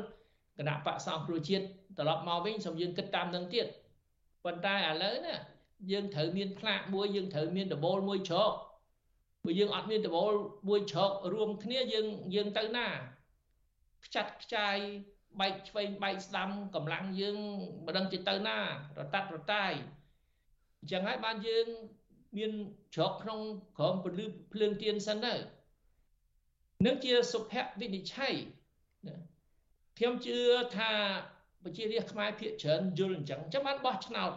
[0.58, 1.66] គណៈបកសង្គ្រោះជាតិ
[1.98, 3.68] ត្រឡប់មកវិញសូមយើងគិតតាមនឹងទៀត
[4.44, 5.36] ប៉ុន្តែឥឡូវណា
[5.92, 8.54] យើងត្រូវមានផ្លាកមួយយើងត្រូវមានដបូលមួយជ្រក
[9.46, 10.32] បើយើងអត់មានដបូល
[10.70, 12.88] មួយជ្រករួមគ្នាយើងយើងទៅណា
[14.06, 14.78] ខ្ចាត់ខ្ចាយ
[15.40, 17.38] បែកឆ្វេងបែកស្ដាំកម្លាំងយើង
[17.86, 18.58] មិនដឹងទៅទៅណា
[19.00, 19.72] រតាត់រតាយ
[20.80, 21.68] អញ្ចឹងហើយបានយើង
[22.38, 22.52] មាន
[22.96, 23.40] ជ្រកក្នុង
[23.78, 25.34] ក្រមពលឺភ្លើងទៀនសិនទៅ
[26.86, 28.34] នឹងជាសុភវិនិច្ឆ័យ
[29.98, 30.38] ខ្ញុំជឿ
[30.78, 30.92] ថា
[31.64, 34.32] ប្រជារាស្ត្រខ្មែរភាគច្រើនយល់អញ្ចឹងអញ្ចឹងបានបោះឆ្នោត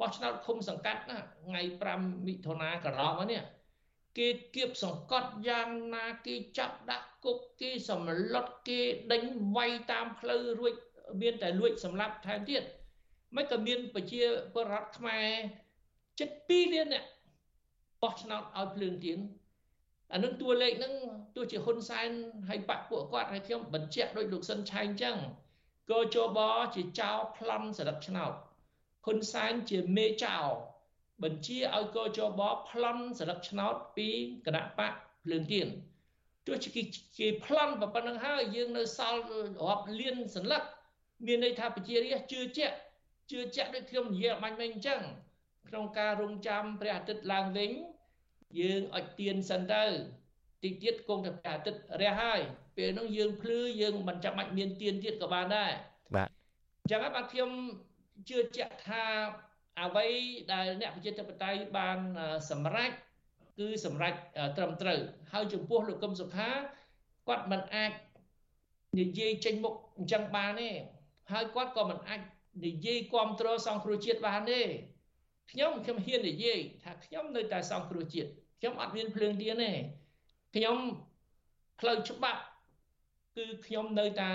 [0.00, 1.62] បោះឆ្នោតឃុំសង្កាត់ណាថ្ងៃ
[1.94, 3.42] 5មិថុនាកន្លងមកនេះ
[4.18, 8.80] គេគៀបសង្កត់យ៉ាងណាគេចាប់ដាក់គុកគេសម្លុតគេ
[9.12, 9.22] ដេញ
[9.56, 10.74] វាយតាមផ្លូវរួច
[11.20, 12.62] មានតែលួចសម្លាប់ថែមទៀត
[13.36, 14.22] មិនក៏មានប្រជា
[14.54, 15.28] ពលរដ្ឋខ្មែរ
[16.18, 17.04] ជិត2លានអ្នក
[18.02, 19.18] បោះឆ្នោតឲ្យភ្លើងទៀន
[20.12, 20.94] អានឹងតួលេខហ្នឹង
[21.36, 22.10] ទោះជាហ៊ុនសែន
[22.48, 25.16] ហើយបាក់ពួកគាត់ហើយខ្ញុំបញ្ជាក់ដោយលោកសិនឆៃអញ្ចឹង
[25.90, 26.38] កោជប
[26.74, 28.32] ជាចៅប្លន់សរិទ្ធឆ្នោត
[29.06, 30.36] ហ៊ុនសែនជាមេចៅ
[31.22, 34.08] បញ្ជាឲ្យកោជបប្លន់សរិទ្ធឆ្នោតពី
[34.46, 34.92] គណៈបក
[35.24, 35.68] ភ្លើងទៀន
[36.46, 36.68] ទោះជា
[37.18, 39.20] គេប្លន់ប៉ុណ្្នឹងហើយយើងនៅសល់
[39.66, 40.62] រាប់លានសន្លឹក
[41.26, 42.76] មានន័យថាប្រជារាស្ត្រជឿជាក់
[43.30, 45.00] ជឿជាក់ដូចខ្ញុំនិយាយបាញ់មិញអញ្ចឹង
[45.68, 47.70] ក្នុងការរងចាំព្រះអាទិត្យឡើងវិញ
[48.60, 49.84] យើងអុចទៀនសិនទៅ
[50.64, 52.40] តិចទៀតគង់តែព្រះអាទិត្យរះហើយ
[52.76, 55.72] ពេលនោះយើងភ្លឺយើងមិនចាំបាច់មានទៀនទៀតក៏បានដែរ
[56.14, 56.28] បាទ
[56.82, 57.50] អញ្ចឹងហើយបាទខ្ញុំ
[58.28, 59.04] ជឿជាក់ថា
[59.81, 60.07] អ្វី
[60.53, 61.97] ដែលអ្នកប្រជាធិបតេយ្យបាន
[62.49, 62.91] សម្រេច
[63.59, 64.13] គឺសម្រេច
[64.57, 64.99] ត្រឹមត្រូវ
[65.33, 66.49] ហើយចំពោះលោកកឹមសុខា
[67.27, 67.91] គាត់មិនអាច
[68.99, 70.69] និយាយចេញមុខអញ្ចឹងបានទេ
[71.31, 72.21] ហើយគាត់ក៏មិនអាច
[72.65, 74.61] និយាយគ្រប់គ្រងសង្គ្រោះជាតិបានទេ
[75.51, 78.29] ខ្ញុំខ្ញុំហ៊ាននិយាយថាខ្ញុំនៅតែសង្គ្រោះជាតិ
[78.59, 79.71] ខ្ញុំអត់មានភ្លើងទៀនទេ
[80.55, 80.77] ខ្ញុំ
[81.79, 82.41] ផ្លូវច្បាប់
[83.35, 84.31] គឺខ្ញុំនៅតែ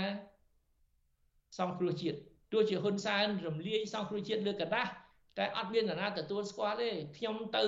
[1.58, 2.18] សង្គ្រោះជាតិ
[2.52, 4.88] ទោះជាហ៊ុនសែនរំលាយសង្គ្រោះជាតិលើกระดาษ
[5.37, 7.63] តែអត់មាននរណាទទួលស្គាល់ទេខ្ញុំទៅ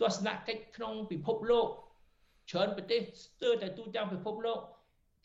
[0.00, 1.68] ទស្សនកិច្ចក្នុងពិភពលោក
[2.50, 4.58] ច្រើនប្រទេសស្ទើរតែទូទាំងពិភពលោក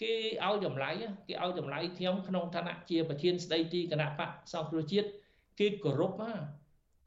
[0.01, 0.13] គេ
[0.45, 0.89] ឲ្យតម្លៃ
[1.28, 5.07] គេឲ្យតម្លៃខ្ញុំក្នុងឋានៈជាប្រធានស្ដីទីគណៈបកសង្គ្រោះជាតិ
[5.59, 6.13] គេគោរព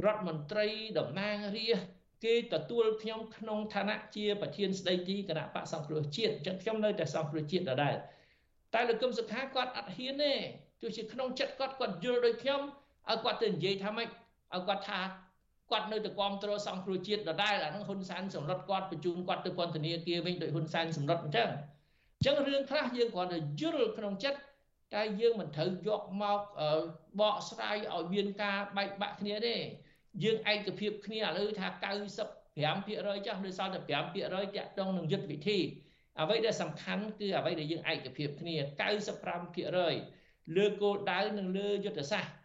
[0.04, 0.66] រដ្ឋមន្ត្រី
[0.98, 7.96] តំណាងរាស្ត្រគេទទួលខ្ញុំក្នុងឋានៈជាប្រធានស្ដីទីគណៈបកសង្គ្រោះជាតិចឹងខ្ញុំនៅតែសង្គ្រោះជាតិដដែល
[8.74, 10.32] តែលោកកឹមសុខាគាត់អត់ហ៊ានទេ
[10.80, 12.60] ទោះជាក្នុងចិត្តគាត់គាត់យល់ដូចខ្ញុំ
[13.08, 14.08] ឲ្យគាត់ទៅនិយាយថាម៉េច
[14.54, 15.00] ឲ្យគាត់ថា
[15.70, 21.48] គាត់នៅតែគ្រប់គ្រងសង្គ្រោះជាតិដដែលអានឹងហ៊ុនសែនសម្លុតគាត់បញ្ជូនគាត់ទៅពន្ធនាគារវិញដោយហ៊ុនសែនសម្លុតអញ្ចឹង
[22.16, 24.38] អញ្ចឹងរឿងខ្លះយើងគ្រាន់តែយល់ក្នុងចិត្ត
[24.94, 26.40] តែយើងមិនត្រូវយកមក
[27.20, 29.56] បកស្រាយឲ្យមានការបែកបាក់គ្នាទេ
[30.24, 35.58] យើងឯកភាពគ្នាឥឡូវថា95%ចាស់នៅសល់តែ5%តាក់ទងនឹងយុទ្ធវិធី
[36.20, 38.54] អ្វីដែលសំខាន់គឺអ្វីដែលយើងឯកភាពគ្នា
[39.36, 42.39] 95%លើគោលដៅនិងលើយុទ្ធសាស្ត្រ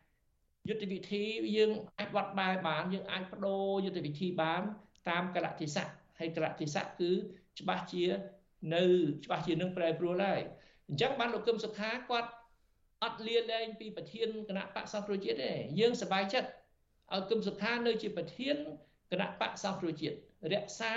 [0.68, 1.24] យុទ្ធវិធី
[1.58, 4.62] យើងអាចវត្តបែបានយើងអាចបដូរយុទ្ធវិធីបាន
[5.10, 5.90] តាមកលៈទេសៈ
[6.20, 7.12] ហើយកលៈទេសៈគឺ
[7.60, 8.06] ច្បាស់ជា
[8.76, 8.84] នៅ
[9.26, 10.42] ច្បាស់ជានឹងប្រែប្រួលហើយ
[10.88, 12.30] អញ្ចឹងបានលោកកឹមសុខាគាត់
[13.04, 16.50] អត់លៀលែងពីប្រធានគណៈបកសង្គ្រោះជាតិទេយើងសប្បាយចិត្ត
[17.14, 18.56] ឲ្យគឹមសុខានៅជាប្រធាន
[19.12, 20.16] គណៈបកសង្គ្រោះជាតិ
[20.54, 20.94] រក្សា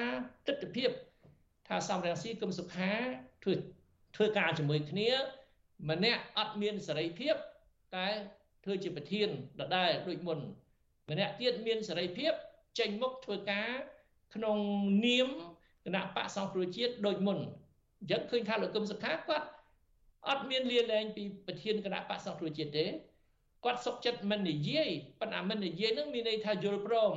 [0.47, 0.87] ទស្សនវិជ្ជា
[1.69, 2.93] ថាសំរងស៊ីគឹមសុខា
[3.43, 3.55] ធ្វើ
[4.17, 5.11] ធ្វើការជាមួយគ្នា
[5.91, 7.35] ម្នាក់អត់មានសេរីភាព
[7.97, 8.09] តែ
[8.69, 9.29] ធ្វើជាប្រធាន
[9.61, 10.39] ដដែលដូចមុន
[11.11, 12.33] ម្នាក់ទៀតមានសេរីភាព
[12.79, 13.69] ចេញមុខធ្វើការ
[14.35, 14.59] ក្នុង
[15.07, 15.29] នាម
[15.87, 17.39] គណៈបកសង្គ្រោះជាតិដូចមុន
[18.01, 19.47] អញ្ចឹងឃើញថាលោកកឹមសុខាគាត់
[20.29, 22.87] អត់មានលាលែងពីប្រធានគណៈបកសង្គ្រោះជាតិទេ
[23.65, 24.91] គាត់សុកចិត្តមិននិយាយ
[25.21, 27.15] ប៉ុន្តែមិននិយាយនឹងមានន័យថាយល់ព្រម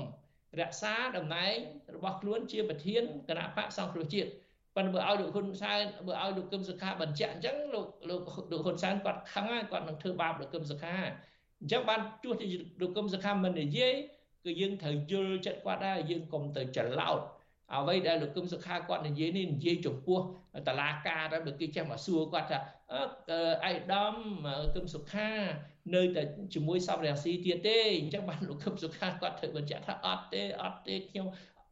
[0.62, 1.56] រក្សាតំណែង
[1.96, 4.30] របស់ខ្លួនជាប្រធានគណៈបកសង្គ្រោះជាតិ
[4.76, 8.22] ប៉ុន្តែបើឲ្យលោកហ៊ុនសែនបើឲ្យលោកកឹមសុខាបញ្ជាក់អញ្ចឹងលោកលោក
[8.52, 10.98] លោកហ៊ុនសែនគាត់ខឹងហើយគាត់នឹងធ្វើបាបលោកកឹមសុខា
[11.62, 12.46] អញ្ចឹងបានទោះជា
[12.82, 13.94] លោកកឹមសុខាមិននិយាយ
[14.44, 17.22] គឺយើងត្រូវយល់ចិត្តគាត់ដែរយើងកុំទៅច្រឡោត
[17.74, 20.20] អ្វីដែលលោកគឹមសុខាគាត់និយាយនេះនិយាយចំពោះ
[20.68, 22.60] តឡាការតែបើគេចេះមកសួរគាត់ថា
[23.66, 24.16] អៃដាម
[24.76, 25.30] គឹមសុខា
[25.96, 26.22] នៅតែ
[26.54, 31.28] ជាមួយសំរាស៊ីទៀតទេអញ្ចឹងបានលោកគឹមសុខាគាត់ត្រូវបញ្ជាក់ថាអត់ទេអត់ទេខ្ញុំ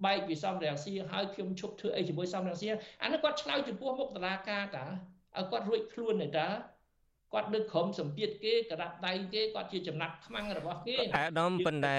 [0.05, 2.67] បែកពីសំរាស៊ីហើយខ្ញុំឈប់ធ្វើអីជាមួយសំរាស៊ី
[3.01, 4.85] អានោះគាត់ឆ្លើយចំពោះមុខតឡាការតា
[5.37, 6.47] ឲ្យគាត់រួចខ្លួនទេតា
[7.33, 11.95] គាត់ដឹកក្រុមសម្ពាធគេក្រាបដៃគេគាត់ជាចំណាត់ខ្មាំងរបស់គេអាដាមប៉ុន្តែ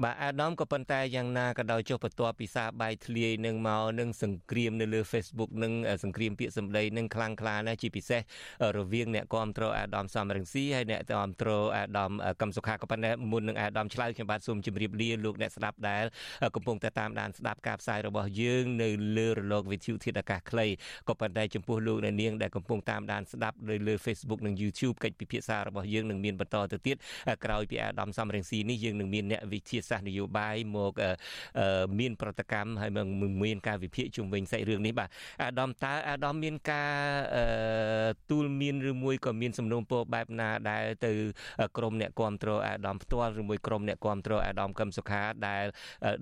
[0.00, 5.72] បាទអាដាមក៏ប៉ុន្តែយ៉ាងណាក៏ដោយចុះបន្ទាប់ពីសារបាយធ្លាយនឹងមកនឹងសង្គ្រាមនៅលើ Facebook នឹង
[6.04, 8.20] សង្គ្រាមពាក្យសម្ដីនឹងខ្លាំងក្លាណាស់ជាពិសេស
[8.76, 16.04] រវាងអ្នកគ្រប់គ្រងអាដាមសំរងស៊ីហើយអ្នកគ្រប់គ្រងអាដាមកឹមសុខាក៏ប៉ុន្តែមុននឹងអាដាមឆ្លើយខ្ញុំបាទសូមជម្រាបលាលោកអ្នកស្ដាប់ដែល
[16.54, 20.66] កំពុងតែតាមដានស្ដាប់ការផ្សាយរបស់យើងនៅលើរលកវិទ្យុធាតុអាកាសខ្លី
[21.08, 26.96] ក៏ប៉ុន្តែចំពោះលោកអ្នកនាងដែលកំពុងតាមដានស្ដាប់នៅលើ Facebook និង YouTube កិច្ចពិភាក្សារបស់យើងនឹងមានបន្តទៅទៀត
[27.44, 30.92] ក្រោយពីអាដាមសំរងស៊ីនេះយើងនឹងមានអ្នកវិទ្យាសាស្ត្រនយោបាយមក
[32.00, 32.90] មានប្រតិកម្មហើយ
[33.44, 35.08] មានការវិភាគជុំវិញសាច់រឿងនេះបាទ
[35.42, 36.92] អាដាមតើអាដាមមានការ
[38.30, 41.12] ទូលមានឬមួយក៏មានសំណូមពរបែបណាដែលទៅ
[41.76, 45.64] ក្រមអ្នកគ្រប់គ្រងអាដាមផ្ទាល់ឬមួយក្រមអ្នកគ្រប់គ្រងអាដាមកឹមសុខាដែល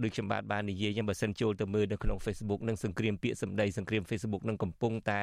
[0.03, 5.23] ដូចខ្ញុំបាទបាននិយាយចឹងបើសិនចូលទៅមើលនៅក្នុង Facebook នឹងសង្គ្រាមពាក្យសម្ដីសង្គ្រាម Facebook នឹងកំពុងតែ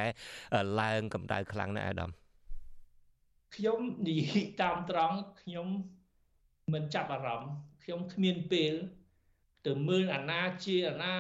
[0.82, 2.10] ឡើងកម្ដៅខ្លាំងណាស់អាដាម
[3.56, 5.68] ខ្ញុំនិយាយតាមត្រង់ខ្ញុំ
[6.74, 7.52] មិនចាប់អារម្មណ៍
[7.90, 8.74] ខ្ញុំគ្មានពេល
[9.66, 11.16] ទៅមើលអាណាជាអាណា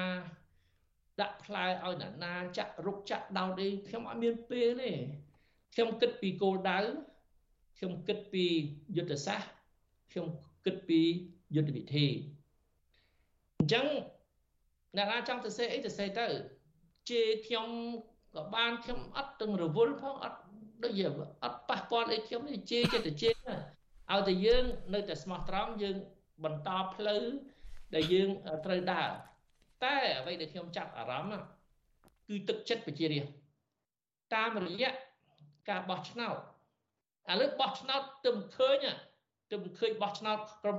[1.22, 4.92] ដាក់ផ្លែឲ្យអាណាចាក់រុកចាក់ដោតអីខ្ញុំអត់មានពេលទេ
[5.74, 6.80] ខ្ញុំគិតពីគោលដៅ
[7.78, 8.46] ខ្ញុំគិតពី
[8.98, 9.50] យុទ្ធសាស្ត្រ
[10.12, 10.28] ខ្ញុំ
[10.66, 11.02] គិតពី
[11.56, 12.08] យុទ្ធវិធី
[13.60, 13.86] អញ្ចឹង
[14.96, 16.26] អ្នកណាចង់ទៅសេអីទៅសេទៅ
[17.10, 17.68] ជេរខ្ញុំ
[18.36, 20.40] ក៏បានខ្ញុំអត់ទាំងរវល់ផងអត់
[20.84, 21.06] ដូចជា
[21.44, 23.34] អត់ប៉ះពាល់អីខ្ញុំនេះជេរចិត្តទៅជេរ
[24.12, 24.64] ឲ្យតែយើង
[24.94, 25.98] នៅតែស្មោះត្រង់យើង
[26.44, 27.24] បន្តផ្លូវ
[27.96, 28.30] ដែលយើង
[28.66, 29.10] ត្រូវដើរ
[29.84, 31.46] តែអ្វីដែលខ្ញុំចាប់អារម្មណ៍
[32.28, 33.34] គឺទឹកចិត្តប្រជារាស្ត្រ
[34.36, 34.90] តាមរយៈ
[35.70, 36.38] ការបោះឆ្នោត
[37.30, 38.86] ឥឡូវបោះឆ្នោតទៅឃើញ
[39.52, 40.76] ទៅឃើញបោះឆ្នោតក្រុម